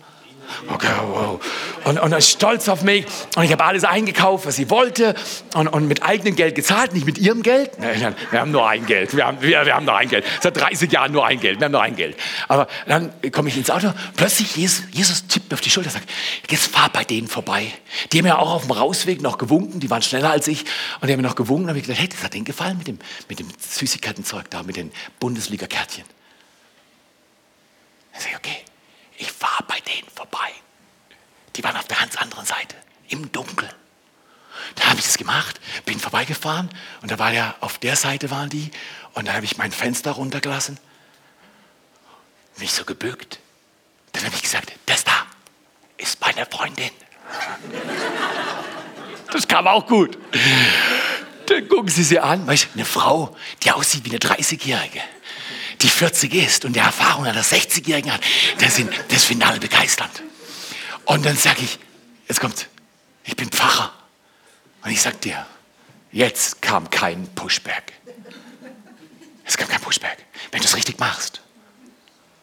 Okay, 0.72 0.88
wow. 1.08 1.40
Und, 1.86 2.00
und 2.00 2.12
er 2.12 2.18
ist 2.18 2.30
stolz 2.30 2.68
auf 2.68 2.82
mich. 2.82 3.06
Und 3.36 3.44
ich 3.44 3.52
habe 3.52 3.64
alles 3.64 3.84
eingekauft, 3.84 4.46
was 4.46 4.56
sie 4.56 4.70
wollte. 4.70 5.16
Und, 5.54 5.68
und 5.68 5.88
mit 5.88 6.04
eigenem 6.04 6.36
Geld 6.36 6.56
gezahlt, 6.56 6.94
nicht 6.94 7.06
mit 7.06 7.18
ihrem 7.18 7.44
Geld. 7.44 7.72
Wir 7.80 8.42
haben 8.42 8.52
nur 8.52 8.68
ein 8.68 8.86
Geld. 8.86 9.16
Wir 9.16 9.26
haben, 9.26 9.42
wir, 9.42 9.66
wir 9.66 9.76
haben 9.76 9.86
nur 9.86 9.96
ein 9.96 10.10
Geld. 10.10 10.26
Seit 10.42 10.58
30 10.58 10.92
Jahren 10.92 11.12
nur 11.12 11.26
ein 11.26 11.40
Geld. 11.40 11.60
Wir 11.60 11.66
haben 11.66 11.72
nur 11.72 11.82
ein 11.82 11.96
Geld. 11.96 12.18
Aber 12.48 12.68
dann 12.88 13.12
komme 13.32 13.50
ich 13.50 13.58
ins 13.58 13.70
Auto. 13.70 13.94
Plötzlich 14.16 14.56
Jesus, 14.56 14.84
Jesus 14.92 15.28
tippt 15.28 15.52
mir 15.52 15.56
auf 15.56 15.62
die 15.62 15.70
Schulter 15.70 15.90
und 15.90 15.94
sagt, 15.94 16.10
jetzt 16.50 16.68
fahr 16.68 16.90
bei 16.90 17.04
denen 17.04 17.28
vorbei. 17.28 17.68
Die 18.12 18.20
haben 18.20 18.26
ja 18.26 18.38
auch 18.38 18.52
auf 18.52 18.64
dem 18.64 18.72
Rausweg 18.72 19.22
noch 19.22 19.38
gewunken. 19.38 19.80
Die 19.80 19.90
waren 19.90 20.02
schneller 20.02 20.32
als 20.32 20.48
ich. 20.48 20.66
Und 21.02 21.08
die 21.08 21.14
haben 21.14 21.22
mir 21.22 21.28
noch 21.28 21.36
gewunken. 21.36 21.66
Und 21.66 21.70
habe 21.70 21.80
ich 21.80 21.86
gedacht, 21.86 22.02
hey, 22.02 22.10
das 22.10 22.24
hat 22.24 22.34
denen 22.34 22.46
gefallen 22.46 22.78
mit 22.78 22.88
dem, 22.88 23.00
mit 23.30 23.40
dem 23.40 23.48
Süßigkeitenzeug 23.60 24.50
da, 24.50 24.64
mit 24.64 24.78
den 24.78 24.92
Bundesliga-Kärtchen. 25.20 26.06
Dann 28.14 28.22
sage 28.22 28.32
ich, 28.32 28.38
okay 28.38 28.75
ich 29.18 29.32
fahre 29.32 29.64
bei 29.68 29.80
denen 29.82 30.08
vorbei. 30.14 30.52
Die 31.56 31.64
waren 31.64 31.78
auf 31.78 31.88
der 31.88 31.98
ganz 31.98 32.16
anderen 32.18 32.46
Seite, 32.46 32.76
im 33.10 33.32
Dunkeln. 33.32 33.72
Da 34.76 34.86
habe 34.88 35.00
ich 35.00 35.06
das 35.06 35.18
gemacht, 35.18 35.60
bin 35.86 36.00
vorbeigefahren 36.00 36.70
und 37.02 37.12
da 37.12 37.20
war 37.20 37.32
ja, 37.32 37.56
auf 37.60 37.78
der 37.78 37.96
Seite 37.96 38.32
waren 38.32 38.50
die 38.50 38.72
und 39.14 39.28
dann 39.28 39.36
habe 39.36 39.46
ich 39.46 39.58
mein 39.58 39.72
Fenster 39.72 40.12
runtergelassen, 40.12 40.80
mich 42.58 42.72
so 42.74 42.86
gebückt. 42.86 43.40
Dann 44.14 44.24
habe 44.24 44.36
ich 44.36 44.42
gesagt, 44.42 44.72
das 44.86 45.04
da 45.04 45.26
ist 45.98 46.22
meine 46.22 46.46
Freundin. 46.46 46.92
Das 49.32 49.48
kam 49.48 49.68
auch 49.68 49.86
gut. 49.88 50.18
Dann 51.48 51.68
gucken 51.68 51.90
Sie 51.90 52.04
sie 52.04 52.20
an, 52.20 52.48
weißt, 52.48 52.70
eine 52.74 52.86
Frau, 52.86 53.36
die 53.64 53.72
aussieht 53.72 54.06
wie 54.06 54.10
eine 54.10 54.20
30-Jährige 54.20 55.02
die 55.82 55.90
40 55.90 56.34
ist 56.34 56.66
und 56.66 56.74
die 56.74 56.80
Erfahrung 56.80 57.26
einer 57.26 57.44
60-Jährigen 57.44 58.12
hat, 58.12 58.22
das, 58.60 58.76
sind, 58.76 58.92
das 59.10 59.26
finden 59.26 59.44
alle 59.44 59.60
begeisternd. 59.60 60.24
Und 61.06 61.26
dann 61.26 61.38
sage 61.38 61.62
ich, 61.62 61.80
jetzt 62.28 62.40
kommt, 62.40 62.68
ich 63.24 63.36
bin 63.36 63.50
Pfarrer. 63.50 63.94
Und 64.84 64.92
ich 64.92 65.02
sage 65.02 65.18
dir, 65.18 65.46
jetzt 66.12 66.62
kam 66.62 66.90
kein 66.90 67.28
Pushback. 67.36 67.94
Es 69.44 69.58
kam 69.58 69.68
kein 69.68 69.82
Pushback. 69.82 70.18
Wenn 70.52 70.62
du 70.62 70.68
es 70.68 70.76
richtig 70.76 71.00
machst, 71.00 71.42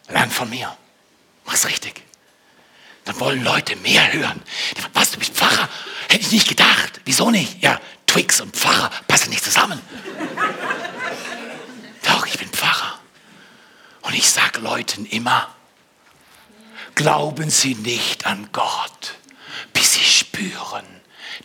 lern 0.09 0.31
von 0.31 0.49
mir. 0.49 0.75
Mach's 1.45 1.65
richtig. 1.65 2.01
Dann 3.05 3.19
wollen 3.19 3.43
Leute 3.43 3.75
mehr 3.77 4.13
hören. 4.13 4.41
Was, 4.93 5.11
du 5.11 5.19
bist 5.19 5.33
Pfarrer? 5.33 5.67
Hätte 6.07 6.21
ich 6.21 6.31
nicht 6.31 6.47
gedacht. 6.47 7.01
Wieso 7.03 7.31
nicht? 7.31 7.61
Ja, 7.61 7.79
Twix 8.07 8.39
und 8.39 8.55
Pfarrer 8.55 8.89
passen 9.07 9.29
nicht 9.29 9.43
zusammen. 9.43 9.81
Doch, 12.03 12.25
ich 12.25 12.37
bin 12.37 12.47
Pfarrer. 12.49 12.99
Und 14.13 14.19
ich 14.19 14.29
sage 14.29 14.59
Leuten 14.59 15.07
immer, 15.07 15.49
glauben 16.93 17.49
Sie 17.49 17.73
nicht 17.73 18.27
an 18.27 18.47
Gott, 18.51 19.15
bis 19.73 19.95
Sie 19.95 20.03
spüren, 20.03 20.85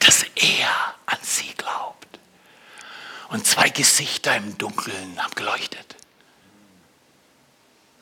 dass 0.01 0.27
er 0.35 0.69
an 1.07 1.17
Sie 1.23 1.49
glaubt. 1.57 2.19
Und 3.31 3.47
zwei 3.47 3.71
Gesichter 3.71 4.37
im 4.37 4.59
Dunkeln 4.59 5.19
haben 5.19 5.35
geleuchtet. 5.35 5.97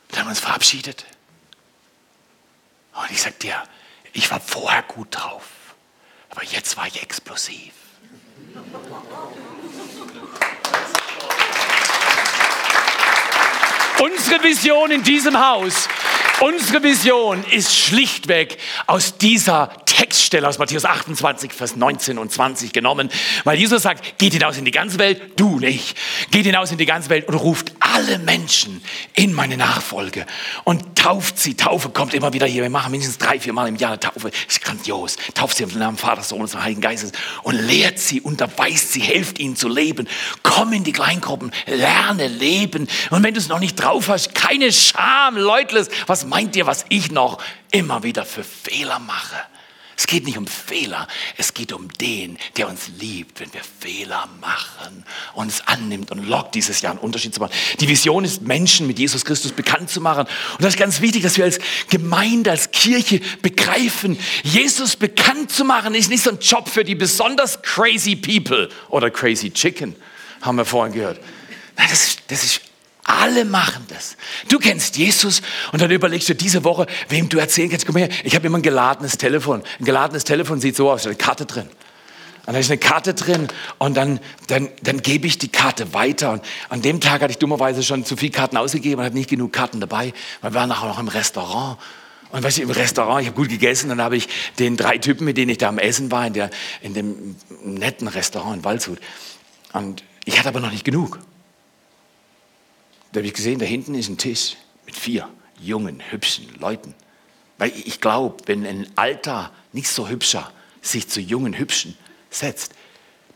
Dann 0.08 0.18
haben 0.18 0.26
wir 0.26 0.30
uns 0.30 0.40
verabschiedet. 0.40 1.04
Und 2.92 3.08
ich 3.12 3.22
sage 3.22 3.36
dir, 3.36 3.62
ich 4.14 4.28
war 4.32 4.40
vorher 4.40 4.82
gut 4.82 5.14
drauf, 5.14 5.44
aber 6.30 6.42
jetzt 6.42 6.76
war 6.76 6.88
ich 6.88 7.00
explosiv. 7.00 7.72
Unsere 13.98 14.42
Vision 14.42 14.90
in 14.90 15.02
diesem 15.02 15.38
Haus, 15.38 15.88
unsere 16.40 16.82
Vision 16.82 17.42
ist 17.50 17.74
schlichtweg 17.74 18.58
aus 18.86 19.16
dieser 19.16 19.70
Textstelle 19.96 20.46
aus 20.46 20.58
Matthäus 20.58 20.84
28, 20.84 21.54
Vers 21.54 21.74
19 21.74 22.18
und 22.18 22.30
20 22.30 22.74
genommen, 22.74 23.08
weil 23.44 23.58
Jesus 23.58 23.80
sagt, 23.80 24.18
geht 24.18 24.34
hinaus 24.34 24.58
in 24.58 24.66
die 24.66 24.70
ganze 24.70 24.98
Welt, 24.98 25.40
du 25.40 25.58
nicht. 25.58 25.96
Geht 26.30 26.44
hinaus 26.44 26.70
in 26.70 26.76
die 26.76 26.84
ganze 26.84 27.08
Welt 27.08 27.26
und 27.28 27.34
ruft 27.34 27.72
alle 27.80 28.18
Menschen 28.18 28.82
in 29.14 29.32
meine 29.32 29.56
Nachfolge 29.56 30.26
und 30.64 30.98
tauft 30.98 31.38
sie. 31.38 31.56
Taufe 31.56 31.88
kommt 31.88 32.12
immer 32.12 32.34
wieder 32.34 32.46
hier. 32.46 32.60
Wir 32.62 32.68
machen 32.68 32.90
mindestens 32.90 33.16
drei, 33.16 33.40
vier 33.40 33.54
Mal 33.54 33.68
im 33.68 33.76
Jahr 33.76 33.92
eine 33.92 34.00
Taufe. 34.00 34.30
Das 34.30 34.56
ist 34.56 34.62
grandios. 34.62 35.16
Tauft 35.32 35.56
sie 35.56 35.62
im 35.62 35.78
Namen 35.78 35.96
Vater, 35.96 36.22
Sohn 36.22 36.42
und 36.42 36.62
Heiligen 36.62 36.82
Geistes 36.82 37.12
und 37.42 37.54
lehrt 37.54 37.98
sie, 37.98 38.20
unterweist 38.20 38.92
sie, 38.92 39.00
helft 39.00 39.38
ihnen 39.38 39.56
zu 39.56 39.66
leben. 39.66 40.06
Komm 40.42 40.74
in 40.74 40.84
die 40.84 40.92
Kleingruppen, 40.92 41.52
lerne 41.64 42.28
leben. 42.28 42.86
Und 43.08 43.22
wenn 43.22 43.32
du 43.32 43.40
es 43.40 43.48
noch 43.48 43.60
nicht 43.60 43.76
drauf 43.76 44.08
hast, 44.08 44.34
keine 44.34 44.72
Scham, 44.72 45.38
Leutles. 45.38 45.88
Was 46.06 46.26
meint 46.26 46.54
ihr, 46.54 46.66
was 46.66 46.84
ich 46.90 47.10
noch 47.10 47.42
immer 47.70 48.02
wieder 48.02 48.26
für 48.26 48.44
Fehler 48.44 48.98
mache? 48.98 49.36
Es 49.98 50.06
geht 50.06 50.24
nicht 50.24 50.36
um 50.36 50.46
Fehler, 50.46 51.08
es 51.38 51.54
geht 51.54 51.72
um 51.72 51.88
den, 51.94 52.38
der 52.56 52.68
uns 52.68 52.88
liebt, 52.98 53.40
wenn 53.40 53.52
wir 53.54 53.62
Fehler 53.80 54.28
machen, 54.40 55.04
uns 55.34 55.62
annimmt 55.66 56.10
und 56.10 56.26
lockt, 56.28 56.54
dieses 56.54 56.82
Jahr 56.82 56.92
einen 56.92 57.00
Unterschied 57.00 57.32
zu 57.32 57.40
machen. 57.40 57.54
Die 57.80 57.88
Vision 57.88 58.24
ist, 58.24 58.42
Menschen 58.42 58.86
mit 58.86 58.98
Jesus 58.98 59.24
Christus 59.24 59.52
bekannt 59.52 59.88
zu 59.88 60.02
machen. 60.02 60.26
Und 60.26 60.62
das 60.62 60.74
ist 60.74 60.78
ganz 60.78 61.00
wichtig, 61.00 61.22
dass 61.22 61.38
wir 61.38 61.44
als 61.44 61.58
Gemeinde, 61.88 62.50
als 62.50 62.70
Kirche 62.70 63.20
begreifen, 63.40 64.18
Jesus 64.42 64.96
bekannt 64.96 65.50
zu 65.50 65.64
machen, 65.64 65.94
ist 65.94 66.10
nicht 66.10 66.22
so 66.22 66.30
ein 66.30 66.38
Job 66.40 66.68
für 66.68 66.84
die 66.84 66.94
besonders 66.94 67.62
crazy 67.62 68.16
people 68.16 68.68
oder 68.90 69.10
crazy 69.10 69.50
chicken, 69.50 69.96
haben 70.42 70.58
wir 70.58 70.66
vorhin 70.66 70.92
gehört. 70.92 71.20
Nein, 71.76 71.88
das 71.90 72.16
das 72.28 72.44
ist 72.44 72.60
alle 73.06 73.44
machen 73.44 73.86
das. 73.88 74.16
Du 74.48 74.58
kennst 74.58 74.96
Jesus 74.96 75.40
und 75.72 75.80
dann 75.80 75.90
überlegst 75.90 76.28
du 76.28 76.34
diese 76.34 76.64
Woche, 76.64 76.86
wem 77.08 77.28
du 77.28 77.38
erzählen 77.38 77.70
kannst. 77.70 77.86
Komm 77.86 77.96
her, 77.96 78.08
ich 78.24 78.34
habe 78.34 78.46
immer 78.48 78.58
ein 78.58 78.62
geladenes 78.62 79.16
Telefon. 79.16 79.62
Ein 79.78 79.84
geladenes 79.84 80.24
Telefon 80.24 80.60
sieht 80.60 80.74
so 80.74 80.90
aus, 80.90 81.04
da 81.04 81.10
ist 81.10 81.16
eine 81.16 81.24
Karte 81.24 81.46
drin. 81.46 81.68
Und 82.46 82.52
da 82.52 82.58
ist 82.60 82.70
eine 82.70 82.78
Karte 82.78 83.14
drin 83.14 83.48
und 83.78 83.96
dann, 83.96 84.20
dann, 84.48 84.68
dann 84.82 85.02
gebe 85.02 85.26
ich 85.26 85.38
die 85.38 85.48
Karte 85.48 85.94
weiter. 85.94 86.32
Und 86.32 86.44
an 86.68 86.82
dem 86.82 87.00
Tag 87.00 87.22
hatte 87.22 87.30
ich 87.30 87.38
dummerweise 87.38 87.82
schon 87.82 88.04
zu 88.04 88.16
viele 88.16 88.32
Karten 88.32 88.56
ausgegeben 88.56 89.00
und 89.00 89.04
hatte 89.04 89.16
nicht 89.16 89.30
genug 89.30 89.52
Karten 89.52 89.80
dabei. 89.80 90.12
Wir 90.42 90.54
waren 90.54 90.68
nachher 90.68 90.86
noch 90.88 90.98
im 90.98 91.08
Restaurant. 91.08 91.78
Und 92.30 92.42
weißt 92.42 92.58
du, 92.58 92.62
im 92.62 92.70
Restaurant, 92.70 93.22
ich 93.22 93.28
habe 93.28 93.36
gut 93.36 93.48
gegessen, 93.48 93.88
dann 93.88 94.00
habe 94.00 94.16
ich 94.16 94.28
den 94.58 94.76
drei 94.76 94.98
Typen, 94.98 95.24
mit 95.24 95.36
denen 95.36 95.50
ich 95.50 95.58
da 95.58 95.68
am 95.68 95.78
Essen 95.78 96.10
war, 96.10 96.26
in, 96.26 96.32
der, 96.32 96.50
in 96.82 96.94
dem 96.94 97.36
netten 97.64 98.08
Restaurant 98.08 98.58
in 98.58 98.64
Waldshut. 98.64 98.98
Und 99.72 100.02
ich 100.24 100.38
hatte 100.38 100.48
aber 100.48 100.60
noch 100.60 100.72
nicht 100.72 100.84
genug. 100.84 101.20
Da 103.16 103.20
habe 103.20 103.28
ich 103.28 103.32
gesehen, 103.32 103.58
da 103.58 103.64
hinten 103.64 103.94
ist 103.94 104.10
ein 104.10 104.18
Tisch 104.18 104.56
mit 104.84 104.94
vier 104.94 105.26
jungen, 105.58 106.02
hübschen 106.10 106.54
Leuten. 106.60 106.94
Weil 107.56 107.72
ich 107.74 108.02
glaube, 108.02 108.42
wenn 108.44 108.66
ein 108.66 108.86
alter, 108.94 109.52
nicht 109.72 109.88
so 109.88 110.06
hübscher 110.06 110.52
sich 110.82 111.08
zu 111.08 111.22
jungen, 111.22 111.56
hübschen 111.56 111.96
setzt, 112.28 112.74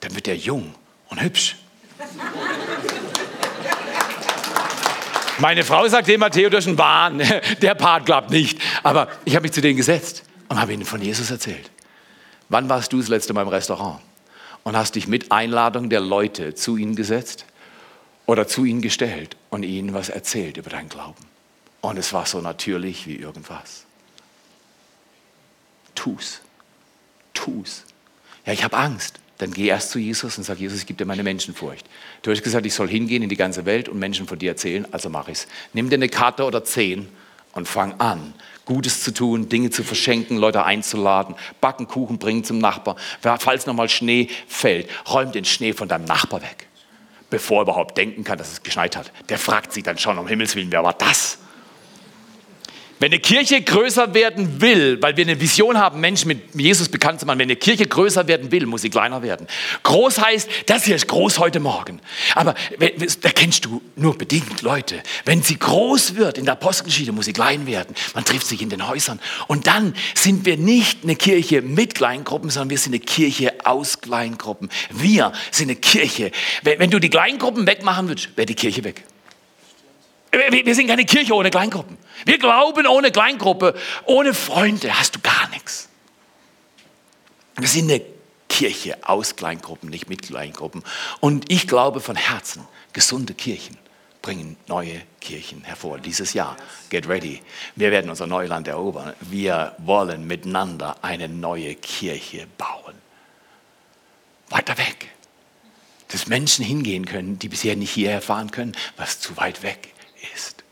dann 0.01 0.15
wird 0.15 0.29
er 0.29 0.37
jung 0.37 0.75
und 1.09 1.23
hübsch. 1.23 1.57
Meine 5.39 5.65
Frau 5.65 5.89
sagt 5.89 6.11
immer, 6.11 6.31
Theo, 6.31 6.51
das 6.51 6.67
ist 6.67 6.77
Wahn. 6.77 7.23
Der 7.63 7.75
Part 7.75 8.05
klappt 8.05 8.29
nicht. 8.29 8.59
Aber 8.83 9.09
ich 9.25 9.35
habe 9.35 9.45
mich 9.45 9.53
zu 9.53 9.63
denen 9.63 9.79
gesetzt 9.79 10.25
und 10.51 10.61
habe 10.61 10.75
ihnen 10.75 10.85
von 10.85 11.01
Jesus 11.01 11.31
erzählt. 11.31 11.71
Wann 12.51 12.69
warst 12.69 12.93
du 12.93 12.99
das 12.99 13.09
letzte 13.09 13.33
Mal 13.33 13.41
im 13.41 13.49
Restaurant 13.49 14.03
und 14.63 14.77
hast 14.77 14.97
dich 14.97 15.09
mit 15.09 15.33
Einladung 15.33 15.89
der 15.89 16.01
Leute 16.01 16.55
zu 16.55 16.77
ihnen 16.77 16.97
gesetzt 16.97 17.47
oder 18.27 18.47
zu 18.47 18.67
ihnen 18.67 18.83
gestellt 18.83 19.39
und 19.51 19.65
ihnen 19.65 19.93
was 19.93 20.09
erzählt 20.09 20.57
über 20.57 20.71
deinen 20.71 20.89
Glauben. 20.89 21.27
Und 21.81 21.99
es 21.99 22.13
war 22.13 22.27
so 22.27 22.41
natürlich 22.41 23.07
wie 23.07 23.17
irgendwas. 23.17 23.85
Tu's. 25.95 26.41
Tu's. 27.35 27.85
Ja, 28.47 28.53
ich 28.53 28.65
habe 28.65 28.77
Angst. 28.77 29.19
Dann 29.39 29.53
geh 29.53 29.67
erst 29.67 29.91
zu 29.91 29.99
Jesus 29.99 30.37
und 30.37 30.45
sag, 30.45 30.59
Jesus, 30.59 30.81
ich 30.81 30.87
gebe 30.87 30.99
dir 30.99 31.07
meine 31.07 31.23
Menschenfurcht. 31.23 31.87
Du 32.21 32.31
hast 32.31 32.43
gesagt, 32.43 32.67
ich 32.67 32.75
soll 32.75 32.89
hingehen 32.89 33.23
in 33.23 33.31
die 33.31 33.37
ganze 33.37 33.65
Welt 33.65 33.89
und 33.89 33.99
Menschen 33.99 34.27
von 34.27 34.39
dir 34.39 34.51
erzählen, 34.51 34.87
also 34.93 35.09
mache 35.09 35.31
ich's. 35.31 35.47
Nimm 35.73 35.89
dir 35.89 35.95
eine 35.95 36.11
Karte 36.11 36.45
oder 36.45 36.63
zehn 36.63 37.09
und 37.55 37.67
fang 37.67 37.99
an, 38.01 38.35
Gutes 38.67 39.03
zu 39.03 39.15
tun, 39.15 39.49
Dinge 39.49 39.71
zu 39.71 39.83
verschenken, 39.83 40.37
Leute 40.37 40.65
einzuladen, 40.65 41.35
backen, 41.63 41.89
Kuchen 41.89 42.19
bringen 42.19 42.45
zum 42.45 42.59
Nachbar. 42.59 42.97
Falls 43.23 43.65
nochmal 43.65 43.89
Schnee 43.89 44.29
fällt, 44.47 44.91
räum 45.09 45.33
den 45.33 45.47
Schnee 45.47 45.73
von 45.73 45.89
deinem 45.89 46.05
Nachbar 46.05 46.43
weg 46.43 46.70
bevor 47.31 47.61
er 47.61 47.63
überhaupt 47.63 47.97
denken 47.97 48.25
kann, 48.25 48.39
dass 48.39 48.53
es 48.53 48.63
geschneit 48.63 48.97
hat. 48.97 49.13
Der 49.29 49.39
fragt 49.39 49.73
sich 49.73 49.83
dann 49.83 49.99
schon, 49.99 50.19
um 50.19 50.27
Himmels 50.27 50.55
Willen, 50.57 50.71
wer 50.73 50.83
war 50.85 50.95
das? 50.95 51.39
Wenn 53.01 53.13
eine 53.13 53.19
Kirche 53.19 53.63
größer 53.63 54.13
werden 54.13 54.61
will, 54.61 55.01
weil 55.01 55.17
wir 55.17 55.25
eine 55.25 55.41
Vision 55.41 55.79
haben, 55.79 56.01
Menschen 56.01 56.29
mit 56.29 56.55
Jesus 56.55 56.91
bekannt 56.91 57.19
zu 57.19 57.25
machen, 57.25 57.39
wenn 57.39 57.47
eine 57.47 57.57
Kirche 57.57 57.87
größer 57.87 58.29
werden 58.29 58.53
will, 58.53 58.67
muss 58.67 58.83
sie 58.83 58.91
kleiner 58.91 59.23
werden. 59.23 59.47
Groß 59.85 60.21
heißt, 60.21 60.51
das 60.67 60.85
hier 60.85 60.97
ist 60.97 61.09
groß 61.09 61.39
heute 61.39 61.61
Morgen. 61.61 62.03
Aber 62.35 62.55
da 63.23 63.31
kennst 63.31 63.65
du 63.65 63.81
nur 63.97 64.19
bedingt 64.19 64.61
Leute. 64.61 65.03
Wenn 65.25 65.43
sie 65.43 65.59
groß 65.59 66.17
wird 66.17 66.37
in 66.37 66.45
der 66.45 66.53
Apostelgeschichte, 66.53 67.13
muss 67.13 67.25
sie 67.25 67.33
klein 67.33 67.67
werden. 67.67 67.97
Man 68.13 68.27
trifft 68.27 68.47
sich 68.47 68.61
in 68.61 68.69
den 68.69 68.87
Häusern. 68.87 69.19
Und 69.47 69.67
dann 69.67 69.95
sind 70.15 70.45
wir 70.45 70.59
nicht 70.59 71.03
eine 71.03 71.17
Kirche 71.17 71.63
mit 71.63 71.95
Kleingruppen, 71.95 72.51
sondern 72.51 72.69
wir 72.69 72.79
sind 72.79 72.93
eine 72.93 73.01
Kirche 73.01 73.55
aus 73.65 74.03
Kleingruppen. 74.03 74.69
Wir 74.91 75.33
sind 75.51 75.71
eine 75.71 75.77
Kirche. 75.77 76.33
Wenn 76.65 76.91
du 76.91 76.99
die 76.99 77.09
Kleingruppen 77.09 77.67
wegmachen 77.67 78.09
würdest, 78.09 78.37
wäre 78.37 78.45
die 78.45 78.55
Kirche 78.55 78.85
weg. 78.85 79.05
Wir 80.31 80.75
sind 80.75 80.87
keine 80.87 81.05
Kirche 81.05 81.35
ohne 81.35 81.51
Kleingruppen. 81.51 81.99
Wir 82.25 82.39
glauben 82.39 82.87
ohne 82.87 83.11
Kleingruppe, 83.11 83.75
ohne 84.05 84.33
Freunde 84.33 84.97
hast 84.99 85.17
du 85.17 85.21
gar 85.21 85.49
nichts. 85.51 85.89
Wir 87.57 87.69
sind 87.69 87.91
eine 87.91 88.03
Kirche 88.49 88.97
aus 89.03 89.37
Kleingruppen, 89.37 89.91
nicht 89.91 90.09
mit 90.09 90.23
Kleingruppen. 90.23 90.85
Und 91.19 91.51
ich 91.51 91.67
glaube 91.67 92.01
von 92.01 92.17
Herzen, 92.17 92.67
gesunde 92.93 93.35
Kirchen 93.35 93.77
bringen 94.23 94.57
neue 94.69 95.01
Kirchen 95.21 95.63
hervor. 95.63 95.99
Dieses 95.99 96.33
Jahr, 96.35 96.57
get 96.91 97.09
ready. 97.09 97.41
Wir 97.75 97.91
werden 97.91 98.11
unser 98.11 98.27
Neuland 98.27 98.69
erobern. 98.69 99.15
Wir 99.21 99.75
wollen 99.79 100.27
miteinander 100.27 100.97
eine 101.03 101.29
neue 101.29 101.75
Kirche 101.75 102.47
bauen. 102.57 102.95
Weiter 104.49 104.77
weg. 104.79 105.09
Dass 106.09 106.27
Menschen 106.27 106.65
hingehen 106.65 107.07
können, 107.07 107.39
die 107.39 107.49
bisher 107.49 107.77
nicht 107.77 107.93
hierher 107.93 108.21
fahren 108.21 108.51
können, 108.51 108.77
was 108.97 109.21
zu 109.21 109.37
weit 109.37 109.63
weg 109.63 109.90
ist. 110.35 110.65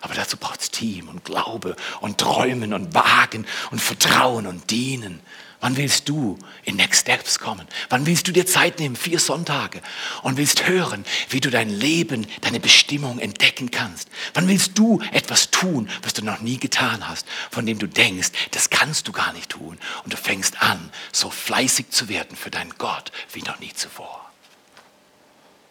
Aber 0.00 0.14
dazu 0.14 0.36
braucht 0.36 0.60
es 0.60 0.70
Team 0.70 1.08
und 1.08 1.24
Glaube 1.24 1.76
und 2.00 2.18
Träumen 2.18 2.72
und 2.72 2.94
Wagen 2.94 3.46
und 3.70 3.80
Vertrauen 3.80 4.46
und 4.46 4.70
Dienen. 4.70 5.20
Wann 5.60 5.76
willst 5.76 6.08
du 6.08 6.38
in 6.64 6.76
Next 6.76 7.00
Steps 7.00 7.40
kommen? 7.40 7.66
Wann 7.88 8.06
willst 8.06 8.28
du 8.28 8.32
dir 8.32 8.46
Zeit 8.46 8.78
nehmen, 8.78 8.94
vier 8.94 9.18
Sonntage, 9.18 9.82
und 10.22 10.36
willst 10.36 10.68
hören, 10.68 11.04
wie 11.30 11.40
du 11.40 11.50
dein 11.50 11.68
Leben, 11.68 12.28
deine 12.42 12.60
Bestimmung 12.60 13.18
entdecken 13.18 13.72
kannst? 13.72 14.08
Wann 14.34 14.46
willst 14.46 14.78
du 14.78 15.00
etwas 15.10 15.50
tun, 15.50 15.90
was 16.02 16.12
du 16.12 16.24
noch 16.24 16.40
nie 16.40 16.58
getan 16.58 17.08
hast, 17.08 17.26
von 17.50 17.66
dem 17.66 17.80
du 17.80 17.88
denkst, 17.88 18.28
das 18.52 18.70
kannst 18.70 19.08
du 19.08 19.12
gar 19.12 19.32
nicht 19.32 19.50
tun? 19.50 19.78
Und 20.04 20.12
du 20.12 20.16
fängst 20.16 20.62
an, 20.62 20.92
so 21.10 21.28
fleißig 21.28 21.90
zu 21.90 22.08
werden 22.08 22.36
für 22.36 22.50
deinen 22.50 22.74
Gott 22.78 23.10
wie 23.32 23.42
noch 23.42 23.58
nie 23.58 23.72
zuvor. 23.72 24.30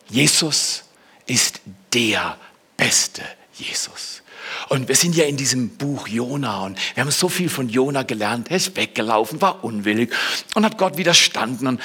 Jesus 0.10 0.84
ist 1.28 1.62
der 1.94 2.38
beste 2.78 3.24
Jesus. 3.54 4.22
Und 4.70 4.88
wir 4.88 4.96
sind 4.96 5.16
ja 5.16 5.26
in 5.26 5.36
diesem 5.36 5.70
Buch 5.70 6.08
Jona 6.08 6.66
und 6.66 6.78
wir 6.96 7.04
haben 7.04 7.12
so 7.12 7.28
viel 7.28 7.50
von 7.50 7.70
Jona 7.70 8.04
gelernt. 8.04 8.50
Er 8.50 8.58
ist 8.58 8.76
weggelaufen, 8.78 9.42
war 9.42 9.64
unwillig 9.64 10.14
und 10.56 10.64
hat 10.64 10.78
Gott 10.78 10.98
widerstanden 10.98 11.68
und 11.68 11.82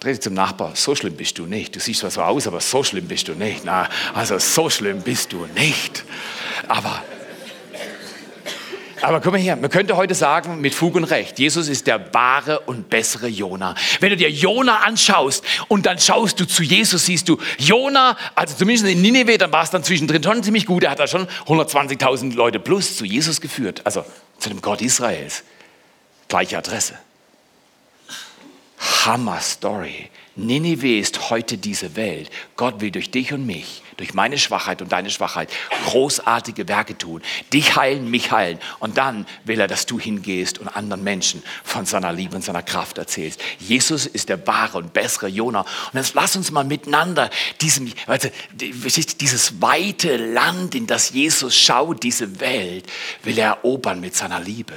dreh 0.00 0.18
zum 0.18 0.34
Nachbar, 0.34 0.76
so 0.76 0.94
schlimm 0.94 1.16
bist 1.16 1.38
du 1.38 1.46
nicht. 1.46 1.74
Du 1.74 1.80
siehst 1.80 2.00
zwar 2.00 2.10
so 2.10 2.22
aus, 2.22 2.46
aber 2.46 2.60
so 2.60 2.84
schlimm 2.84 3.08
bist 3.08 3.28
du 3.28 3.32
nicht. 3.32 3.64
Na, 3.64 3.88
also 4.14 4.38
so 4.38 4.68
schlimm 4.68 5.00
bist 5.02 5.32
du 5.32 5.46
nicht. 5.54 6.04
Aber 6.68 7.02
aber 9.02 9.20
guck 9.20 9.32
mal 9.32 9.40
hier, 9.40 9.56
man 9.56 9.70
könnte 9.70 9.96
heute 9.96 10.14
sagen, 10.14 10.60
mit 10.60 10.74
Fug 10.74 10.94
und 10.94 11.04
Recht, 11.04 11.38
Jesus 11.38 11.68
ist 11.68 11.86
der 11.86 12.12
wahre 12.14 12.60
und 12.60 12.88
bessere 12.88 13.28
Jona. 13.28 13.74
Wenn 14.00 14.10
du 14.10 14.16
dir 14.16 14.30
Jona 14.30 14.78
anschaust 14.78 15.44
und 15.68 15.86
dann 15.86 15.98
schaust 15.98 16.40
du 16.40 16.46
zu 16.46 16.62
Jesus, 16.62 17.06
siehst 17.06 17.28
du 17.28 17.38
Jona, 17.58 18.16
also 18.34 18.54
zumindest 18.56 18.88
in 18.88 19.02
Nineveh, 19.02 19.38
dann 19.38 19.52
war 19.52 19.62
es 19.62 19.70
dann 19.70 19.84
zwischendrin 19.84 20.22
schon 20.22 20.42
ziemlich 20.42 20.66
gut, 20.66 20.84
er 20.84 20.90
hat 20.90 20.98
da 20.98 21.06
schon 21.06 21.26
120.000 21.46 22.34
Leute 22.34 22.58
plus 22.58 22.96
zu 22.96 23.04
Jesus 23.04 23.40
geführt, 23.40 23.82
also 23.84 24.04
zu 24.38 24.48
dem 24.48 24.60
Gott 24.60 24.82
Israels. 24.82 25.44
Gleiche 26.28 26.58
Adresse. 26.58 26.94
Hammer 28.78 29.40
Story. 29.40 30.10
Ninive 30.38 30.98
ist 30.98 31.30
heute 31.30 31.56
diese 31.56 31.96
Welt. 31.96 32.28
Gott 32.56 32.82
will 32.82 32.90
durch 32.90 33.10
dich 33.10 33.32
und 33.32 33.46
mich, 33.46 33.82
durch 33.96 34.12
meine 34.12 34.36
Schwachheit 34.36 34.82
und 34.82 34.92
deine 34.92 35.08
Schwachheit 35.08 35.48
großartige 35.86 36.68
Werke 36.68 36.98
tun. 36.98 37.22
Dich 37.54 37.74
heilen, 37.76 38.10
mich 38.10 38.32
heilen. 38.32 38.58
Und 38.78 38.98
dann 38.98 39.26
will 39.44 39.60
er, 39.60 39.66
dass 39.66 39.86
du 39.86 39.98
hingehst 39.98 40.58
und 40.58 40.68
anderen 40.68 41.02
Menschen 41.02 41.42
von 41.64 41.86
seiner 41.86 42.12
Liebe 42.12 42.36
und 42.36 42.42
seiner 42.42 42.62
Kraft 42.62 42.98
erzählst. 42.98 43.40
Jesus 43.58 44.04
ist 44.04 44.28
der 44.28 44.46
wahre 44.46 44.76
und 44.76 44.92
bessere 44.92 45.28
Jona. 45.28 45.60
Und 45.60 45.94
jetzt 45.94 46.12
lass 46.12 46.36
uns 46.36 46.50
mal 46.50 46.64
miteinander 46.64 47.30
diesem, 47.62 47.90
dieses 49.20 49.62
weite 49.62 50.18
Land, 50.18 50.74
in 50.74 50.86
das 50.86 51.10
Jesus 51.10 51.56
schaut, 51.56 52.02
diese 52.02 52.40
Welt, 52.40 52.84
will 53.22 53.38
er 53.38 53.52
erobern 53.52 54.00
mit 54.00 54.14
seiner 54.14 54.40
Liebe. 54.40 54.74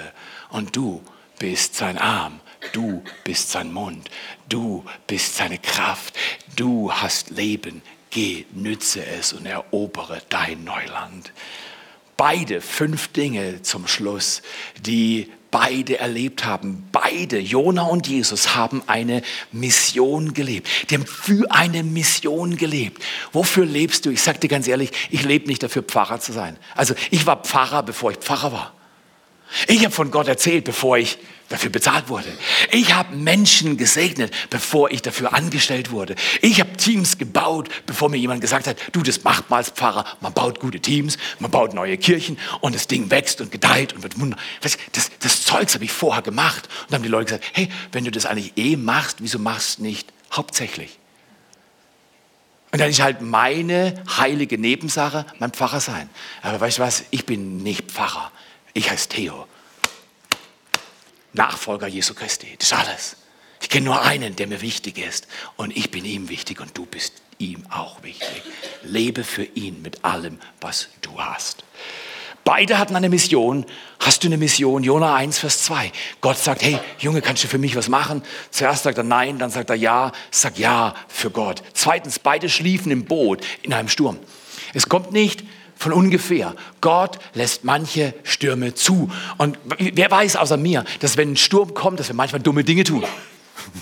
Und 0.51 0.73
du 0.73 1.03
bist 1.37 1.75
sein 1.75 1.97
Arm 1.97 2.39
Du 2.73 3.03
bist 3.23 3.51
sein 3.51 3.71
Mund. 3.71 4.09
Du 4.47 4.83
bist 5.07 5.35
seine 5.35 5.57
Kraft. 5.57 6.15
Du 6.55 6.91
hast 6.91 7.29
Leben 7.31 7.81
geh, 8.09 8.45
nütze 8.53 9.05
es 9.05 9.33
und 9.33 9.45
erobere 9.45 10.21
dein 10.29 10.63
Neuland. 10.63 11.31
Beide 12.17 12.59
fünf 12.59 13.09
Dinge 13.09 13.61
zum 13.61 13.87
Schluss, 13.87 14.41
die 14.81 15.31
beide 15.51 15.99
erlebt 15.99 16.45
haben. 16.45 16.87
Beide, 16.91 17.39
Jona 17.39 17.83
und 17.83 18.07
Jesus, 18.07 18.55
haben 18.55 18.83
eine 18.87 19.21
Mission 19.51 20.33
gelebt. 20.33 20.67
Die 20.89 20.95
haben 20.95 21.05
für 21.05 21.49
eine 21.49 21.83
Mission 21.83 22.57
gelebt. 22.57 23.01
Wofür 23.31 23.65
lebst 23.65 24.05
du? 24.05 24.09
Ich 24.09 24.21
sage 24.21 24.39
dir 24.39 24.49
ganz 24.49 24.67
ehrlich, 24.67 24.91
ich 25.09 25.23
lebe 25.23 25.47
nicht 25.47 25.63
dafür, 25.63 25.81
Pfarrer 25.81 26.19
zu 26.19 26.33
sein. 26.33 26.57
Also 26.75 26.93
ich 27.09 27.25
war 27.25 27.37
Pfarrer, 27.43 27.83
bevor 27.83 28.11
ich 28.11 28.17
Pfarrer 28.17 28.51
war. 28.51 28.73
Ich 29.67 29.83
habe 29.83 29.93
von 29.93 30.11
Gott 30.11 30.27
erzählt, 30.27 30.63
bevor 30.63 30.97
ich 30.97 31.17
dafür 31.49 31.71
bezahlt 31.71 32.09
wurde. 32.09 32.27
Ich 32.71 32.93
habe 32.93 33.15
Menschen 33.15 33.75
gesegnet, 33.77 34.31
bevor 34.49 34.91
ich 34.91 35.01
dafür 35.01 35.33
angestellt 35.33 35.89
wurde. 35.91 36.15
Ich 36.41 36.59
habe 36.59 36.77
Teams 36.77 37.17
gebaut, 37.17 37.69
bevor 37.87 38.09
mir 38.09 38.17
jemand 38.17 38.41
gesagt 38.41 38.67
hat, 38.67 38.77
du, 38.91 39.01
das 39.01 39.23
macht 39.23 39.49
man 39.49 39.57
als 39.57 39.69
Pfarrer. 39.71 40.05
Man 40.21 40.33
baut 40.33 40.59
gute 40.59 40.79
Teams, 40.79 41.17
man 41.39 41.49
baut 41.49 41.73
neue 41.73 41.97
Kirchen 41.97 42.37
und 42.61 42.75
das 42.75 42.87
Ding 42.87 43.09
wächst 43.09 43.41
und 43.41 43.51
gedeiht 43.51 43.93
und 43.93 44.03
wird 44.03 44.19
wunder. 44.19 44.37
Das, 44.61 44.77
das 45.19 45.43
Zeugs 45.43 45.73
habe 45.73 45.83
ich 45.83 45.91
vorher 45.91 46.21
gemacht. 46.21 46.69
Und 46.83 46.91
dann 46.91 46.99
haben 46.99 47.03
die 47.03 47.09
Leute 47.09 47.25
gesagt, 47.25 47.45
hey, 47.53 47.69
wenn 47.91 48.05
du 48.05 48.11
das 48.11 48.27
eigentlich 48.27 48.53
eh 48.55 48.75
machst, 48.75 49.17
wieso 49.19 49.39
machst 49.39 49.79
du 49.79 49.83
nicht 49.83 50.13
hauptsächlich? 50.31 50.99
Und 52.71 52.79
dann 52.79 52.89
ist 52.89 53.01
halt 53.01 53.21
meine 53.21 54.03
heilige 54.17 54.59
Nebensache 54.59 55.25
mein 55.39 55.51
Pfarrer 55.51 55.79
sein. 55.79 56.07
Aber 56.43 56.61
weißt 56.61 56.77
du 56.77 56.83
was, 56.83 57.03
ich 57.09 57.25
bin 57.25 57.63
nicht 57.63 57.91
Pfarrer. 57.91 58.31
Ich 58.73 58.89
heiße 58.89 59.09
Theo. 59.09 59.47
Nachfolger 61.33 61.87
Jesu 61.87 62.13
Christi. 62.13 62.55
Das 62.57 62.71
ist 62.71 62.77
alles. 62.77 63.15
Ich 63.61 63.69
kenne 63.69 63.85
nur 63.85 64.01
einen, 64.01 64.35
der 64.35 64.47
mir 64.47 64.61
wichtig 64.61 64.97
ist. 64.97 65.27
Und 65.57 65.75
ich 65.75 65.91
bin 65.91 66.05
ihm 66.05 66.29
wichtig 66.29 66.59
und 66.61 66.77
du 66.77 66.85
bist 66.85 67.21
ihm 67.37 67.63
auch 67.69 68.03
wichtig. 68.03 68.43
Lebe 68.83 69.23
für 69.23 69.43
ihn 69.43 69.81
mit 69.81 70.03
allem, 70.05 70.39
was 70.61 70.89
du 71.01 71.19
hast. 71.19 71.63
Beide 72.43 72.79
hatten 72.79 72.95
eine 72.95 73.09
Mission. 73.09 73.65
Hast 73.99 74.23
du 74.23 74.27
eine 74.27 74.37
Mission? 74.37 74.83
Jona 74.83 75.13
1, 75.13 75.37
Vers 75.39 75.63
2. 75.65 75.91
Gott 76.21 76.37
sagt, 76.37 76.63
hey, 76.63 76.79
Junge, 76.97 77.21
kannst 77.21 77.43
du 77.43 77.47
für 77.47 77.57
mich 77.57 77.75
was 77.75 77.89
machen? 77.89 78.23
Zuerst 78.49 78.83
sagt 78.83 78.97
er 78.97 79.03
nein, 79.03 79.37
dann 79.37 79.51
sagt 79.51 79.69
er 79.69 79.75
ja. 79.75 80.11
Sag 80.31 80.57
ja 80.57 80.95
für 81.07 81.29
Gott. 81.29 81.61
Zweitens, 81.73 82.17
beide 82.17 82.49
schliefen 82.49 82.91
im 82.91 83.05
Boot 83.05 83.45
in 83.61 83.73
einem 83.73 83.89
Sturm. 83.89 84.17
Es 84.73 84.89
kommt 84.89 85.11
nicht 85.11 85.43
von 85.79 85.93
ungefähr. 85.93 86.55
Gott 86.81 87.19
lässt 87.33 87.63
manche 87.63 88.13
Stürme 88.23 88.75
zu. 88.75 89.09
Und 89.37 89.57
wer 89.77 90.11
weiß 90.11 90.35
außer 90.35 90.57
mir, 90.57 90.83
dass 90.99 91.15
wenn 91.15 91.31
ein 91.31 91.37
Sturm 91.37 91.73
kommt, 91.73 92.01
dass 92.01 92.09
wir 92.09 92.15
manchmal 92.15 92.41
dumme 92.41 92.65
Dinge 92.65 92.83
tun. 92.83 93.05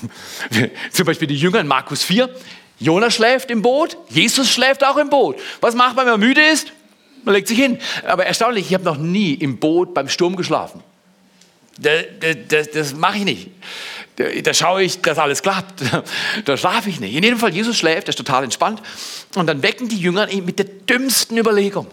Zum 0.91 1.05
Beispiel 1.07 1.27
die 1.27 1.35
Jünger 1.35 1.59
in 1.59 1.67
Markus 1.67 2.03
4. 2.03 2.29
Jonas 2.79 3.15
schläft 3.15 3.49
im 3.49 3.63
Boot, 3.63 3.97
Jesus 4.09 4.47
schläft 4.51 4.85
auch 4.85 4.97
im 4.97 5.09
Boot. 5.09 5.37
Was 5.59 5.73
macht 5.73 5.95
man, 5.95 6.05
wenn 6.05 6.13
man 6.13 6.19
müde 6.19 6.41
ist? 6.41 6.71
Man 7.23 7.33
legt 7.33 7.47
sich 7.47 7.57
hin. 7.57 7.79
Aber 8.05 8.27
erstaunlich, 8.27 8.67
ich 8.67 8.73
habe 8.75 8.83
noch 8.83 8.97
nie 8.97 9.33
im 9.33 9.57
Boot 9.57 9.95
beim 9.95 10.07
Sturm 10.07 10.35
geschlafen. 10.35 10.83
Das, 11.79 12.03
das, 12.47 12.69
das 12.69 12.93
mache 12.93 13.17
ich 13.17 13.25
nicht. 13.25 13.49
Da 14.17 14.53
schaue 14.53 14.83
ich, 14.83 15.01
dass 15.01 15.19
alles 15.19 15.41
klappt. 15.43 15.83
Da 16.45 16.57
schlafe 16.57 16.89
ich 16.89 16.99
nicht. 16.99 17.15
In 17.15 17.23
jedem 17.23 17.37
Fall, 17.37 17.53
Jesus 17.53 17.77
schläft, 17.77 18.07
er 18.07 18.09
ist 18.09 18.15
total 18.17 18.43
entspannt. 18.43 18.81
Und 19.35 19.47
dann 19.47 19.61
wecken 19.61 19.87
die 19.87 19.99
Jünger 19.99 20.29
ihn 20.29 20.45
mit 20.45 20.57
der 20.57 20.65
dümmsten 20.65 21.37
Überlegung. 21.37 21.87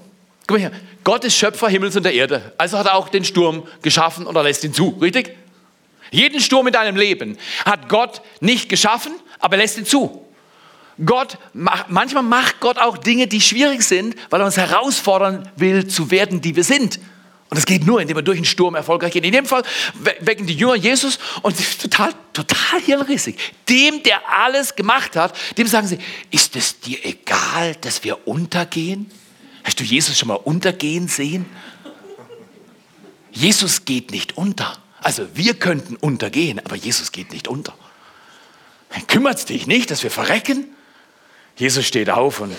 Guck 0.47 0.59
mal 0.59 0.71
hier, 0.71 0.73
Gott 1.05 1.25
ist 1.25 1.37
Schöpfer 1.37 1.69
Himmels 1.69 1.97
und 1.97 2.05
der 2.05 2.15
Erde. 2.15 2.53
Also 2.57 2.79
hat 2.79 2.87
er 2.87 2.95
auch 2.95 3.09
den 3.09 3.25
Sturm 3.25 3.67
geschaffen 3.83 4.27
und 4.27 4.37
er 4.37 4.43
lässt 4.43 4.65
ihn 4.65 4.73
zu, 4.73 4.99
richtig? 5.01 5.37
Jeden 6.11 6.41
Sturm 6.41 6.67
in 6.67 6.73
deinem 6.73 6.97
Leben 6.97 7.37
hat 7.65 7.89
Gott 7.89 8.23
nicht 8.41 8.69
geschaffen, 8.69 9.13
aber 9.39 9.57
er 9.57 9.63
lässt 9.63 9.79
ihn 9.79 9.87
zu. 9.87 10.25
Gott, 11.05 11.39
manchmal 11.53 12.23
macht 12.23 12.61
Gott 12.61 12.79
auch 12.79 12.97
Dinge, 12.97 13.27
die 13.27 13.41
schwierig 13.41 13.83
sind, 13.83 14.15
weil 14.31 14.41
er 14.41 14.47
uns 14.47 14.57
herausfordern 14.57 15.49
will, 15.57 15.89
zu 15.89 16.11
werden, 16.11 16.41
die 16.41 16.55
wir 16.57 16.65
sind. 16.65 17.01
Und 17.51 17.59
das 17.59 17.67
geht 17.67 17.87
nur, 17.87 18.01
indem 18.01 18.17
wir 18.17 18.23
durch 18.23 18.39
einen 18.39 18.47
Sturm 18.47 18.75
erfolgreich 18.75 19.13
gehen. 19.13 19.25
In 19.25 19.33
dem 19.33 19.47
Fall 19.47 19.63
wecken 20.21 20.47
die 20.47 20.55
Jünger 20.55 20.75
Jesus 20.75 21.19
und 21.43 21.57
sie 21.57 21.65
total, 21.65 22.13
total 22.33 22.81
hirnrissig. 22.81 23.37
Dem, 23.69 24.03
der 24.03 24.29
alles 24.29 24.75
gemacht 24.75 25.15
hat, 25.15 25.37
dem 25.57 25.67
sagen 25.67 25.87
sie, 25.87 25.99
ist 26.31 26.57
es 26.57 26.81
dir 26.81 26.99
egal, 27.05 27.77
dass 27.81 28.03
wir 28.03 28.27
untergehen? 28.27 29.11
Hast 29.63 29.79
du 29.79 29.85
Jesus 29.85 30.19
schon 30.19 30.29
mal 30.29 30.35
untergehen 30.35 31.07
sehen? 31.07 31.47
Jesus 33.31 33.85
geht 33.85 34.11
nicht 34.11 34.37
unter. 34.37 34.77
Also 35.01 35.27
wir 35.35 35.55
könnten 35.55 35.97
untergehen, 35.97 36.61
aber 36.65 36.77
Jesus 36.77 37.13
geht 37.13 37.33
nicht 37.33 37.47
unter. 37.47 37.75
Kümmert 39.07 39.39
es 39.39 39.45
dich 39.45 39.67
nicht, 39.67 39.91
dass 39.91 40.03
wir 40.03 40.11
verrecken? 40.11 40.75
Jesus 41.57 41.85
steht 41.87 42.11
auf 42.11 42.41
und 42.41 42.53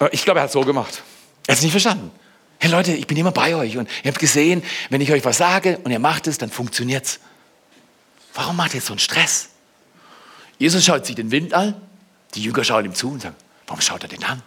äh, 0.00 0.08
ich 0.12 0.24
glaube, 0.24 0.40
er 0.40 0.44
hat 0.44 0.52
so 0.52 0.62
gemacht. 0.62 1.02
Er 1.46 1.52
hat 1.52 1.58
es 1.58 1.62
nicht 1.62 1.72
verstanden. 1.72 2.10
Hey 2.60 2.70
Leute, 2.70 2.92
ich 2.92 3.06
bin 3.06 3.16
immer 3.16 3.30
bei 3.30 3.54
euch 3.54 3.76
und 3.76 3.88
ihr 4.02 4.10
habt 4.10 4.18
gesehen, 4.18 4.64
wenn 4.90 5.00
ich 5.00 5.12
euch 5.12 5.24
was 5.24 5.38
sage 5.38 5.78
und 5.84 5.90
ihr 5.92 6.00
macht 6.00 6.26
es, 6.26 6.38
dann 6.38 6.50
funktioniert 6.50 7.04
es. 7.04 7.20
Warum 8.34 8.56
macht 8.56 8.74
ihr 8.74 8.80
so 8.80 8.92
einen 8.92 8.98
Stress? 8.98 9.50
Jesus 10.58 10.84
schaut 10.84 11.06
sich 11.06 11.14
den 11.14 11.30
Wind 11.30 11.54
an, 11.54 11.80
die 12.34 12.42
Jünger 12.42 12.64
schauen 12.64 12.84
ihm 12.84 12.94
zu 12.94 13.10
und 13.10 13.22
sagen, 13.22 13.36
warum 13.66 13.80
schaut 13.80 14.02
er 14.02 14.08
den 14.08 14.24
an? 14.24 14.42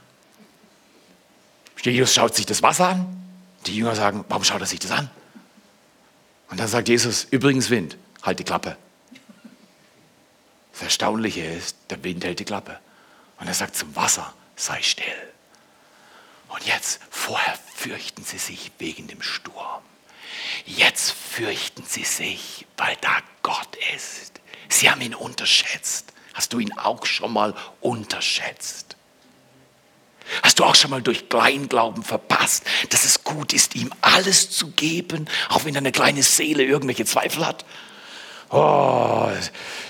Jesus 1.82 2.14
schaut 2.14 2.36
sich 2.36 2.46
das 2.46 2.62
Wasser 2.62 2.90
an, 2.90 3.24
die 3.66 3.76
Jünger 3.76 3.96
sagen, 3.96 4.26
warum 4.30 4.44
schaut 4.44 4.62
er 4.62 4.68
sich 4.68 4.80
das 4.80 4.92
an? 4.92 5.10
Und 6.50 6.60
dann 6.60 6.68
sagt 6.68 6.90
Jesus, 6.90 7.26
übrigens 7.32 7.70
Wind, 7.70 7.98
halt 8.22 8.40
die 8.40 8.44
Klappe. 8.44 8.76
Das 10.74 10.84
Erstaunliche 10.84 11.44
ist, 11.44 11.78
der 11.90 12.04
Wind 12.04 12.24
hält 12.24 12.40
die 12.40 12.46
Klappe. 12.46 12.78
Und 13.40 13.48
er 13.48 13.54
sagt 13.54 13.76
zum 13.76 13.96
Wasser, 13.96 14.34
sei 14.56 14.82
still. 14.82 15.06
Und 16.52 16.66
jetzt, 16.66 17.00
vorher 17.10 17.58
fürchten 17.76 18.24
sie 18.24 18.38
sich 18.38 18.72
wegen 18.78 19.08
dem 19.08 19.22
Sturm. 19.22 19.82
Jetzt 20.66 21.12
fürchten 21.12 21.84
sie 21.88 22.04
sich, 22.04 22.66
weil 22.78 22.96
da 23.02 23.18
Gott 23.42 23.78
ist. 23.96 24.42
Sie 24.68 24.90
haben 24.90 25.02
ihn 25.02 25.16
unterschätzt. 25.16 26.14
Hast 26.34 26.54
du 26.54 26.60
ihn 26.60 26.74
auch 26.78 27.06
schon 27.06 27.34
mal 27.34 27.56
unterschätzt? 27.80 28.96
Hast 30.44 30.60
du 30.60 30.64
auch 30.64 30.76
schon 30.76 30.92
mal 30.92 31.02
durch 31.02 31.30
Kleinglauben 31.30 32.04
verpasst, 32.04 32.64
dass 32.90 33.06
es 33.06 33.24
gut 33.24 33.54
ist, 33.54 33.76
ihm 33.76 33.92
alles 34.02 34.50
zu 34.50 34.72
geben, 34.72 35.28
auch 35.50 35.66
wenn 35.66 35.74
deine 35.74 35.92
kleine 35.92 36.24
Seele 36.24 36.64
irgendwelche 36.64 37.06
Zweifel 37.06 37.46
hat? 37.46 37.66
Oh, 38.50 39.30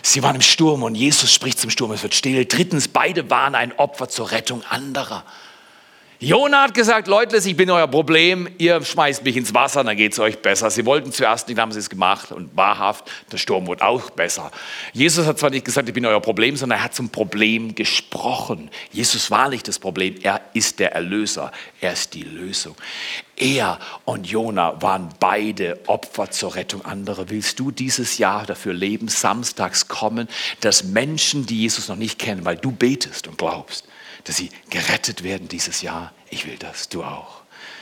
sie 0.03 0.21
waren 0.21 0.35
im 0.35 0.41
Sturm 0.41 0.83
und 0.83 0.93
Jesus 0.93 1.33
spricht 1.33 1.59
zum 1.59 1.71
Sturm, 1.71 1.91
es 1.91 2.03
wird 2.03 2.13
still. 2.13 2.45
Drittens, 2.45 2.87
beide 2.87 3.29
waren 3.29 3.55
ein 3.55 3.77
Opfer 3.77 4.09
zur 4.09 4.31
Rettung 4.31 4.63
anderer. 4.65 5.25
Jona 6.23 6.61
hat 6.61 6.75
gesagt, 6.75 7.07
Leute, 7.07 7.37
ich 7.37 7.57
bin 7.57 7.71
euer 7.71 7.87
Problem, 7.87 8.47
ihr 8.59 8.85
schmeißt 8.85 9.23
mich 9.23 9.35
ins 9.37 9.55
Wasser, 9.55 9.83
dann 9.83 9.97
geht 9.97 10.13
es 10.13 10.19
euch 10.19 10.37
besser. 10.37 10.69
Sie 10.69 10.85
wollten 10.85 11.11
zuerst 11.11 11.47
nicht, 11.47 11.59
haben 11.59 11.71
sie 11.71 11.79
es 11.79 11.89
gemacht 11.89 12.31
und 12.31 12.55
wahrhaft, 12.55 13.09
der 13.31 13.39
Sturm 13.39 13.65
wurde 13.65 13.83
auch 13.83 14.11
besser. 14.11 14.51
Jesus 14.93 15.25
hat 15.25 15.39
zwar 15.39 15.49
nicht 15.49 15.65
gesagt, 15.65 15.87
ich 15.87 15.95
bin 15.95 16.05
euer 16.05 16.19
Problem, 16.21 16.55
sondern 16.55 16.77
er 16.77 16.83
hat 16.83 16.93
zum 16.93 17.09
Problem 17.09 17.73
gesprochen. 17.73 18.69
Jesus 18.91 19.31
war 19.31 19.49
nicht 19.49 19.67
das 19.67 19.79
Problem, 19.79 20.13
er 20.21 20.41
ist 20.53 20.77
der 20.77 20.91
Erlöser, 20.91 21.51
er 21.79 21.93
ist 21.93 22.13
die 22.13 22.21
Lösung. 22.21 22.75
Er 23.35 23.79
und 24.05 24.27
Jona 24.27 24.79
waren 24.79 25.09
beide 25.19 25.79
Opfer 25.87 26.29
zur 26.29 26.53
Rettung 26.53 26.85
anderer. 26.85 27.31
Willst 27.31 27.59
du 27.59 27.71
dieses 27.71 28.19
Jahr 28.19 28.45
dafür 28.45 28.73
leben, 28.73 29.07
samstags 29.07 29.87
kommen, 29.87 30.27
dass 30.59 30.83
Menschen, 30.83 31.47
die 31.47 31.61
Jesus 31.61 31.87
noch 31.87 31.95
nicht 31.95 32.19
kennen, 32.19 32.45
weil 32.45 32.57
du 32.57 32.71
betest 32.71 33.27
und 33.27 33.39
glaubst, 33.39 33.87
dass 34.23 34.37
sie 34.37 34.49
gerettet 34.69 35.23
werden 35.23 35.47
dieses 35.47 35.81
Jahr. 35.81 36.11
Ich 36.29 36.45
will 36.45 36.57
das, 36.57 36.89
du 36.89 37.03
auch. 37.03 37.41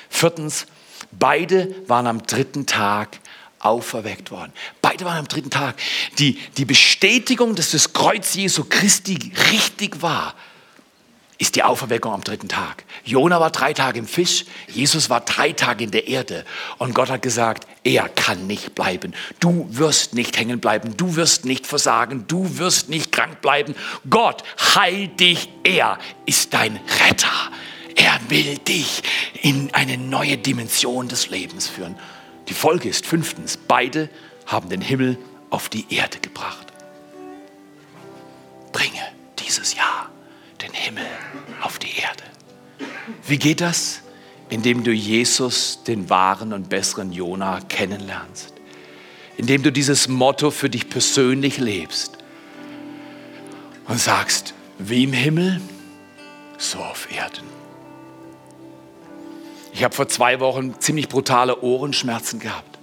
Viertens, 0.09 0.65
beide 1.11 1.73
waren 1.87 2.07
am 2.07 2.25
dritten 2.25 2.65
Tag 2.65 3.19
auferweckt 3.59 4.31
worden. 4.31 4.53
Beide 4.81 5.05
waren 5.05 5.17
am 5.17 5.27
dritten 5.27 5.49
Tag. 5.49 5.75
Die, 6.17 6.39
die 6.57 6.65
Bestätigung, 6.65 7.55
dass 7.55 7.71
das 7.71 7.93
Kreuz 7.93 8.33
Jesu 8.33 8.65
Christi 8.67 9.31
richtig 9.51 10.01
war, 10.01 10.33
ist 11.39 11.55
die 11.55 11.63
Auferweckung 11.63 12.11
am 12.11 12.21
dritten 12.21 12.49
Tag. 12.49 12.83
Jona 13.05 13.39
war 13.39 13.49
drei 13.49 13.73
Tage 13.73 13.97
im 13.97 14.07
Fisch, 14.07 14.43
Jesus 14.67 15.09
war 15.09 15.21
drei 15.21 15.53
Tage 15.53 15.85
in 15.85 15.91
der 15.91 16.07
Erde. 16.07 16.45
Und 16.77 16.93
Gott 16.93 17.09
hat 17.09 17.21
gesagt, 17.21 17.65
er 17.85 18.09
kann 18.09 18.45
nicht 18.45 18.75
bleiben. 18.75 19.13
Du 19.39 19.65
wirst 19.69 20.13
nicht 20.13 20.37
hängen 20.37 20.59
bleiben. 20.59 20.97
Du 20.97 21.15
wirst 21.15 21.45
nicht 21.45 21.65
versagen. 21.65 22.25
Du 22.27 22.57
wirst 22.57 22.89
nicht 22.89 23.08
krank 23.29 23.41
bleiben. 23.41 23.75
Gott, 24.09 24.43
dich. 25.19 25.49
Er 25.63 25.97
ist 26.25 26.53
dein 26.53 26.79
Retter. 27.07 27.51
Er 27.95 28.19
will 28.29 28.57
dich 28.59 29.01
in 29.41 29.73
eine 29.73 29.97
neue 29.97 30.37
Dimension 30.37 31.07
des 31.07 31.29
Lebens 31.29 31.67
führen. 31.67 31.95
Die 32.47 32.53
Folge 32.53 32.89
ist 32.89 33.05
fünftens, 33.05 33.57
beide 33.57 34.09
haben 34.45 34.69
den 34.69 34.81
Himmel 34.81 35.17
auf 35.49 35.69
die 35.69 35.85
Erde 35.93 36.19
gebracht. 36.19 36.67
Bringe 38.71 39.01
dieses 39.39 39.75
Jahr 39.75 40.09
den 40.61 40.73
Himmel 40.73 41.05
auf 41.61 41.77
die 41.79 41.91
Erde. 41.99 42.23
Wie 43.27 43.37
geht 43.37 43.61
das? 43.61 44.01
Indem 44.49 44.83
du 44.83 44.91
Jesus, 44.91 45.83
den 45.83 46.09
wahren 46.09 46.53
und 46.53 46.69
besseren 46.69 47.11
Jona, 47.11 47.59
kennenlernst. 47.69 48.53
Indem 49.37 49.61
du 49.61 49.71
dieses 49.71 50.07
Motto 50.07 50.49
für 50.49 50.69
dich 50.69 50.89
persönlich 50.89 51.57
lebst 51.59 52.18
und 53.89 53.99
sagst, 53.99 54.53
wie 54.77 55.03
im 55.03 55.11
Himmel, 55.11 55.59
so 56.57 56.77
auf 56.79 57.11
Erden. 57.11 57.47
Ich 59.73 59.83
habe 59.83 59.93
vor 59.93 60.07
zwei 60.07 60.39
Wochen 60.39 60.79
ziemlich 60.79 61.09
brutale 61.09 61.61
Ohrenschmerzen 61.61 62.39
gehabt. 62.39 62.77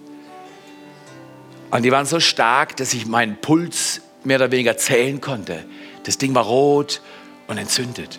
Und 1.70 1.82
die 1.82 1.92
waren 1.92 2.06
so 2.06 2.20
stark, 2.20 2.76
dass 2.76 2.92
ich 2.92 3.06
meinen 3.06 3.40
Puls 3.40 4.02
mehr 4.24 4.36
oder 4.36 4.50
weniger 4.50 4.76
zählen 4.76 5.20
konnte. 5.20 5.64
Das 6.04 6.18
Ding 6.18 6.34
war 6.34 6.44
rot 6.44 7.00
und 7.46 7.58
entzündet. 7.58 8.18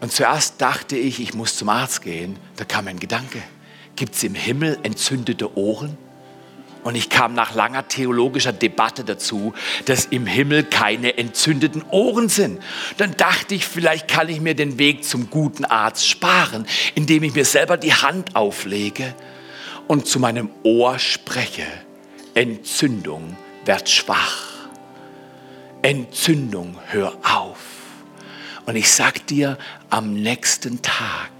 Und 0.00 0.12
zuerst 0.12 0.60
dachte 0.60 0.96
ich, 0.96 1.20
ich 1.20 1.34
muss 1.34 1.56
zum 1.56 1.68
Arzt 1.68 2.02
gehen. 2.02 2.38
Da 2.56 2.64
kam 2.64 2.88
ein 2.88 3.00
Gedanke. 3.00 3.42
Gibt 3.96 4.14
es 4.14 4.22
im 4.22 4.34
Himmel 4.34 4.78
entzündete 4.82 5.56
Ohren? 5.58 5.98
Und 6.84 6.94
ich 6.94 7.08
kam 7.10 7.34
nach 7.34 7.54
langer 7.54 7.88
theologischer 7.88 8.52
Debatte 8.52 9.04
dazu, 9.04 9.52
dass 9.84 10.06
im 10.06 10.26
Himmel 10.26 10.64
keine 10.64 11.18
entzündeten 11.18 11.82
Ohren 11.90 12.28
sind. 12.28 12.62
Dann 12.96 13.16
dachte 13.16 13.54
ich, 13.54 13.66
vielleicht 13.66 14.08
kann 14.08 14.28
ich 14.28 14.40
mir 14.40 14.54
den 14.54 14.78
Weg 14.78 15.04
zum 15.04 15.30
guten 15.30 15.64
Arzt 15.64 16.08
sparen, 16.08 16.66
indem 16.94 17.22
ich 17.24 17.34
mir 17.34 17.44
selber 17.44 17.76
die 17.76 17.94
Hand 17.94 18.36
auflege 18.36 19.14
und 19.86 20.06
zu 20.06 20.20
meinem 20.20 20.50
Ohr 20.62 20.98
spreche. 20.98 21.66
Entzündung, 22.34 23.36
werd 23.64 23.88
schwach. 23.88 24.46
Entzündung, 25.82 26.78
hör 26.88 27.16
auf. 27.22 27.58
Und 28.66 28.76
ich 28.76 28.90
sag 28.90 29.26
dir, 29.26 29.56
am 29.90 30.14
nächsten 30.14 30.82
Tag, 30.82 31.30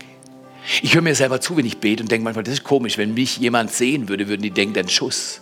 ich 0.82 0.94
höre 0.94 1.02
mir 1.02 1.14
selber 1.14 1.40
zu, 1.40 1.56
wenn 1.56 1.66
ich 1.66 1.78
bete 1.78 2.02
und 2.02 2.10
denke 2.10 2.24
manchmal, 2.24 2.44
das 2.44 2.54
ist 2.54 2.64
komisch, 2.64 2.98
wenn 2.98 3.14
mich 3.14 3.38
jemand 3.38 3.72
sehen 3.72 4.08
würde, 4.08 4.28
würden 4.28 4.42
die 4.42 4.50
denken, 4.50 4.78
ein 4.78 4.88
Schuss. 4.88 5.40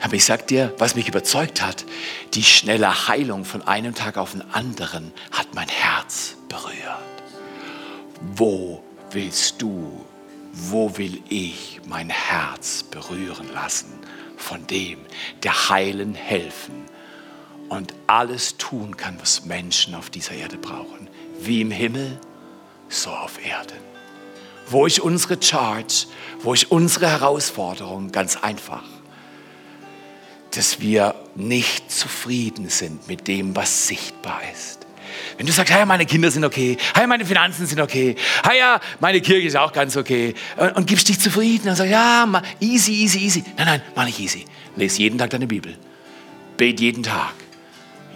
Aber 0.00 0.14
ich 0.14 0.24
sag 0.24 0.46
dir, 0.48 0.74
was 0.78 0.96
mich 0.96 1.08
überzeugt 1.08 1.62
hat, 1.62 1.84
die 2.34 2.42
schnelle 2.42 3.08
Heilung 3.08 3.44
von 3.44 3.62
einem 3.62 3.94
Tag 3.94 4.16
auf 4.16 4.32
den 4.32 4.42
anderen 4.52 5.12
hat 5.30 5.54
mein 5.54 5.68
Herz 5.68 6.36
berührt. 6.48 6.74
Wo 8.34 8.82
willst 9.12 9.62
du, 9.62 10.04
wo 10.52 10.96
will 10.98 11.20
ich 11.28 11.80
mein 11.86 12.10
Herz 12.10 12.82
berühren 12.82 13.52
lassen 13.52 13.92
von 14.36 14.66
dem, 14.66 14.98
der 15.44 15.70
heilen 15.70 16.14
helfen 16.14 16.74
und 17.68 17.94
alles 18.06 18.56
tun 18.58 18.96
kann, 18.96 19.18
was 19.20 19.44
Menschen 19.44 19.94
auf 19.94 20.10
dieser 20.10 20.32
Erde 20.32 20.58
brauchen, 20.58 21.08
wie 21.40 21.60
im 21.60 21.70
Himmel, 21.70 22.18
so 22.92 23.10
auf 23.10 23.44
Erden. 23.44 23.78
Wo 24.68 24.86
ist 24.86 25.00
unsere 25.00 25.40
Charge, 25.42 26.06
wo 26.40 26.54
ist 26.54 26.70
unsere 26.70 27.08
Herausforderung? 27.08 28.12
Ganz 28.12 28.36
einfach, 28.36 28.84
dass 30.52 30.80
wir 30.80 31.14
nicht 31.34 31.90
zufrieden 31.90 32.68
sind 32.68 33.08
mit 33.08 33.28
dem, 33.28 33.54
was 33.56 33.86
sichtbar 33.86 34.40
ist. 34.52 34.86
Wenn 35.36 35.46
du 35.46 35.52
sagst, 35.52 35.72
hey, 35.72 35.84
meine 35.84 36.06
Kinder 36.06 36.30
sind 36.30 36.44
okay, 36.44 36.76
hey, 36.94 37.06
meine 37.06 37.24
Finanzen 37.24 37.66
sind 37.66 37.80
okay, 37.80 38.16
hey, 38.44 38.58
ja, 38.58 38.80
meine 39.00 39.20
Kirche 39.20 39.46
ist 39.46 39.56
auch 39.56 39.72
ganz 39.72 39.96
okay 39.96 40.34
und, 40.56 40.76
und 40.76 40.86
gibst 40.86 41.08
dich 41.08 41.20
zufrieden 41.20 41.68
und 41.68 41.76
sagst, 41.76 41.92
ja, 41.92 42.42
easy, 42.60 42.92
easy, 42.92 43.18
easy. 43.18 43.44
Nein, 43.56 43.66
nein, 43.66 43.82
mach 43.94 44.06
nicht 44.06 44.20
easy. 44.20 44.44
Lies 44.76 44.96
jeden 44.98 45.18
Tag 45.18 45.30
deine 45.30 45.46
Bibel. 45.46 45.76
Bet 46.56 46.80
jeden 46.80 47.02
Tag. 47.02 47.34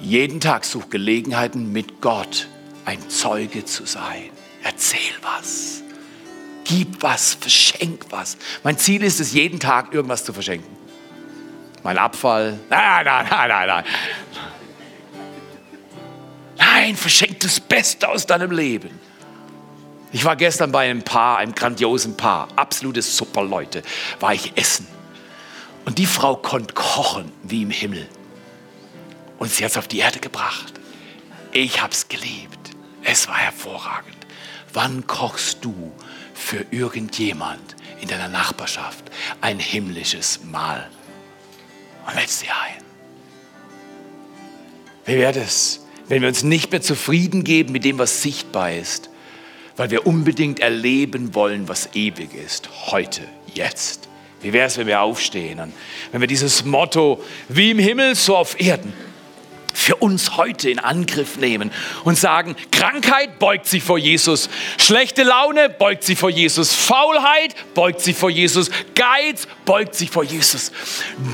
Jeden 0.01 0.41
Tag 0.41 0.65
such 0.65 0.91
Gelegenheiten 0.91 1.73
mit 1.73 2.01
Gott 2.01 2.49
ein 2.85 3.11
Zeuge 3.11 3.65
zu 3.65 3.85
sein. 3.87 4.31
Erzähl 4.66 5.14
was. 5.22 5.83
Gib 6.64 7.00
was, 7.00 7.35
verschenk 7.35 8.07
was. 8.11 8.37
Mein 8.64 8.76
Ziel 8.76 9.05
ist 9.05 9.20
es, 9.20 9.33
jeden 9.33 9.61
Tag 9.61 9.94
irgendwas 9.94 10.24
zu 10.24 10.33
verschenken. 10.33 10.76
Mein 11.85 11.96
Abfall. 11.98 12.59
Nein, 12.68 13.05
nein, 13.05 13.26
nein, 13.31 13.48
nein, 13.48 13.68
nein. 13.68 13.85
Nein, 16.57 16.96
verschenk 16.96 17.38
das 17.40 17.61
Beste 17.61 18.09
aus 18.09 18.26
deinem 18.26 18.50
Leben. 18.50 18.90
Ich 20.11 20.24
war 20.24 20.35
gestern 20.35 20.72
bei 20.72 20.90
einem 20.90 21.02
Paar, 21.02 21.38
einem 21.38 21.55
grandiosen 21.55 22.16
Paar, 22.16 22.48
absolute 22.57 23.02
Superleute, 23.02 23.83
war 24.18 24.35
ich 24.35 24.57
essen. 24.57 24.88
Und 25.85 25.98
die 25.98 26.07
Frau 26.07 26.35
konnte 26.35 26.74
kochen 26.74 27.31
wie 27.44 27.62
im 27.62 27.70
Himmel. 27.70 28.09
Und 29.38 29.52
sie 29.52 29.64
hat 29.64 29.70
es 29.70 29.79
auf 29.79 29.87
die 29.87 29.98
Erde 29.98 30.18
gebracht. 30.18 30.72
Ich 31.52 31.81
habe 31.81 31.92
es 31.92 32.09
geliebt. 32.09 32.59
Es 33.05 33.29
war 33.29 33.37
hervorragend. 33.37 34.15
Wann 34.77 35.07
kochst 35.07 35.65
du 35.65 35.91
für 36.35 36.67
irgendjemand 36.71 37.77
in 38.03 38.09
deiner 38.09 38.29
Nachbarschaft 38.29 39.05
ein 39.41 39.59
himmlisches 39.59 40.41
Mahl 40.53 40.87
und 42.07 42.15
lädst 42.15 42.41
sie 42.41 42.49
ein? 42.49 42.85
Wie 45.07 45.15
wäre 45.15 45.33
das, 45.33 45.81
wenn 46.09 46.21
wir 46.21 46.29
uns 46.29 46.43
nicht 46.43 46.73
mehr 46.73 46.83
zufrieden 46.83 47.43
geben 47.43 47.73
mit 47.73 47.85
dem, 47.85 47.99
was 47.99 48.21
sichtbar 48.21 48.71
ist, 48.71 49.09
weil 49.79 49.91
wir 49.91 50.07
unbedingt 50.07 50.61
erleben 50.61 51.35
wollen, 51.35 51.69
was 51.69 51.95
ewig 51.95 52.35
ist, 52.35 52.69
heute, 52.91 53.23
jetzt? 53.55 54.11
Wie 54.43 54.53
wäre 54.53 54.67
es, 54.67 54.77
wenn 54.77 54.89
wir 54.89 55.01
aufstehen 55.01 55.59
und 55.59 55.73
wenn 56.12 56.21
wir 56.21 56.29
dieses 56.29 56.67
Motto, 56.67 57.25
wie 57.49 57.71
im 57.71 57.79
Himmel, 57.79 58.15
so 58.15 58.37
auf 58.37 58.61
Erden, 58.61 58.93
für 59.77 59.97
uns 59.97 60.39
heute 60.39 60.71
in 60.71 60.79
Angriff 60.79 61.37
nehmen 61.37 61.71
und 62.05 62.17
sagen, 62.19 62.57
Krankheit 62.73 63.39
beugt 63.39 63.67
sich 63.67 63.83
vor 63.83 63.99
Jesus, 63.99 64.49
schlechte 64.79 65.23
Laune 65.23 65.69
beugt 65.69 66.03
sich 66.03 66.19
vor 66.19 66.31
Jesus, 66.31 66.73
Faulheit 66.73 67.55
beugt 67.75 68.01
sich 68.01 68.17
vor 68.17 68.31
Jesus, 68.31 68.71
Geiz 68.95 69.47
beugt 69.67 69.95
sich 69.95 70.11
vor 70.11 70.25
Jesus. 70.25 70.73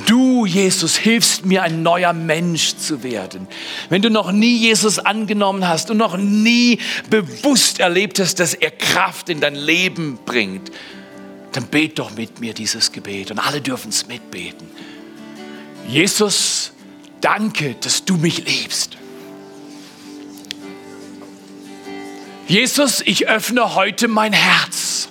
Du, 0.07 0.45
Jesus, 0.45 0.97
hilfst 0.97 1.47
mir, 1.47 1.63
ein 1.63 1.85
neuer 1.85 2.13
Mensch 2.13 2.75
zu 2.77 3.05
werden. 3.05 3.47
Wenn 3.89 4.03
du 4.03 4.11
noch 4.11 4.33
nie 4.33 4.57
Jesus 4.57 4.99
angenommen 4.99 5.69
hast 5.69 5.91
und 5.93 5.99
noch 5.99 6.17
nie 6.17 6.81
bewusst 7.11 7.79
erlebt 7.79 8.19
hast, 8.19 8.41
dass 8.41 8.55
er 8.55 8.73
Kraft 8.73 9.29
in 9.29 9.41
dein 9.41 9.55
Leben 9.55 10.19
bringt, 10.27 10.73
dann 11.53 11.69
bet 11.69 12.01
doch 12.01 12.11
mit 12.11 12.41
mir 12.41 12.55
dieses 12.55 12.91
Gebet 12.91 13.31
und 13.31 13.39
alle 13.39 13.61
dürfen 13.61 13.91
es 13.91 14.09
mitbeten. 14.09 14.69
Jesus, 15.87 16.73
danke, 17.23 17.75
dass 17.81 18.05
du 18.05 18.17
mich 18.17 18.45
liebst. 18.45 18.99
Jesus, 22.47 23.01
ich 23.01 23.29
öffne 23.29 23.75
heute 23.75 24.09
mein 24.09 24.35
Herz. 24.35 25.09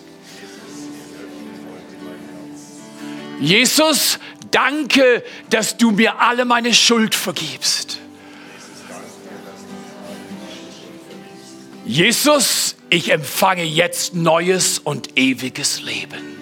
Jesus, 3.39 4.19
danke, 4.51 5.23
dass 5.49 5.77
du 5.77 5.89
mir 5.89 6.19
alle 6.19 6.45
meine 6.45 6.75
Schuld 6.75 7.15
vergibst. 7.15 7.97
Jesus, 11.83 12.75
ich 12.91 13.11
empfange 13.11 13.63
jetzt 13.63 14.13
neues 14.13 14.77
und 14.77 15.17
ewiges 15.17 15.81
Leben. 15.81 16.40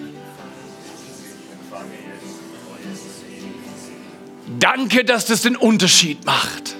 Danke, 4.60 5.04
dass 5.06 5.24
das 5.24 5.40
den 5.42 5.56
Unterschied 5.56 6.24
macht. 6.26 6.76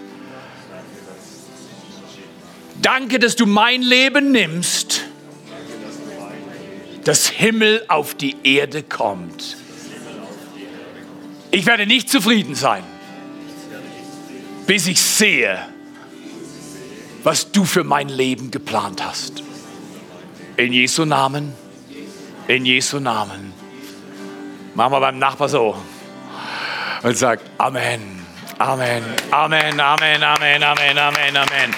Danke, 2.82 3.18
dass 3.18 3.36
du 3.36 3.46
mein 3.46 3.80
Leben 3.80 4.32
nimmst, 4.32 5.02
dass 7.04 7.28
Himmel 7.28 7.84
auf 7.88 8.14
die 8.14 8.36
Erde 8.42 8.82
kommt. 8.82 9.56
Ich 11.50 11.66
werde 11.66 11.86
nicht 11.86 12.10
zufrieden 12.10 12.54
sein, 12.54 12.84
bis 14.66 14.86
ich 14.86 15.00
sehe, 15.00 15.58
was 17.22 17.50
du 17.50 17.64
für 17.64 17.82
mein 17.82 18.08
Leben 18.08 18.50
geplant 18.50 19.04
hast. 19.04 19.42
In 20.56 20.74
Jesu 20.74 21.06
Namen, 21.06 21.52
in 22.46 22.66
Jesu 22.66 23.00
Namen. 23.00 23.52
Machen 24.74 24.92
wir 24.92 25.00
beim 25.00 25.18
Nachbar 25.18 25.48
so 25.48 25.76
und 27.02 27.16
sagt 27.16 27.44
Amen, 27.58 28.00
Amen, 28.58 29.02
Amen, 29.30 29.80
Amen, 29.80 30.22
Amen, 30.22 30.62
Amen, 30.62 30.98
Amen, 30.98 31.36
Amen. 31.36 31.74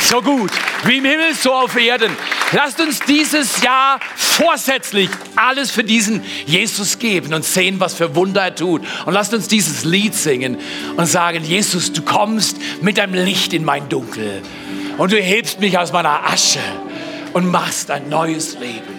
So 0.00 0.22
gut, 0.22 0.52
wie 0.84 0.98
im 0.98 1.04
Himmel, 1.04 1.34
so 1.34 1.52
auf 1.52 1.74
Erden. 1.76 2.16
Lasst 2.52 2.78
uns 2.80 3.00
dieses 3.00 3.60
Jahr 3.62 3.98
vorsätzlich 4.14 5.10
alles 5.34 5.70
für 5.70 5.82
diesen 5.82 6.22
Jesus 6.44 6.98
geben 6.98 7.34
und 7.34 7.44
sehen, 7.44 7.80
was 7.80 7.94
für 7.94 8.14
Wunder 8.14 8.42
er 8.42 8.54
tut. 8.54 8.82
Und 9.04 9.14
lasst 9.14 9.34
uns 9.34 9.48
dieses 9.48 9.84
Lied 9.84 10.14
singen 10.14 10.58
und 10.96 11.06
sagen, 11.06 11.42
Jesus, 11.42 11.92
du 11.92 12.02
kommst 12.02 12.58
mit 12.82 12.98
deinem 12.98 13.14
Licht 13.14 13.52
in 13.52 13.64
mein 13.64 13.88
Dunkel 13.88 14.42
und 14.98 15.10
du 15.10 15.16
hebst 15.16 15.58
mich 15.58 15.76
aus 15.76 15.92
meiner 15.92 16.24
Asche 16.24 16.60
und 17.32 17.50
machst 17.50 17.90
ein 17.90 18.08
neues 18.08 18.58
Leben. 18.58 18.95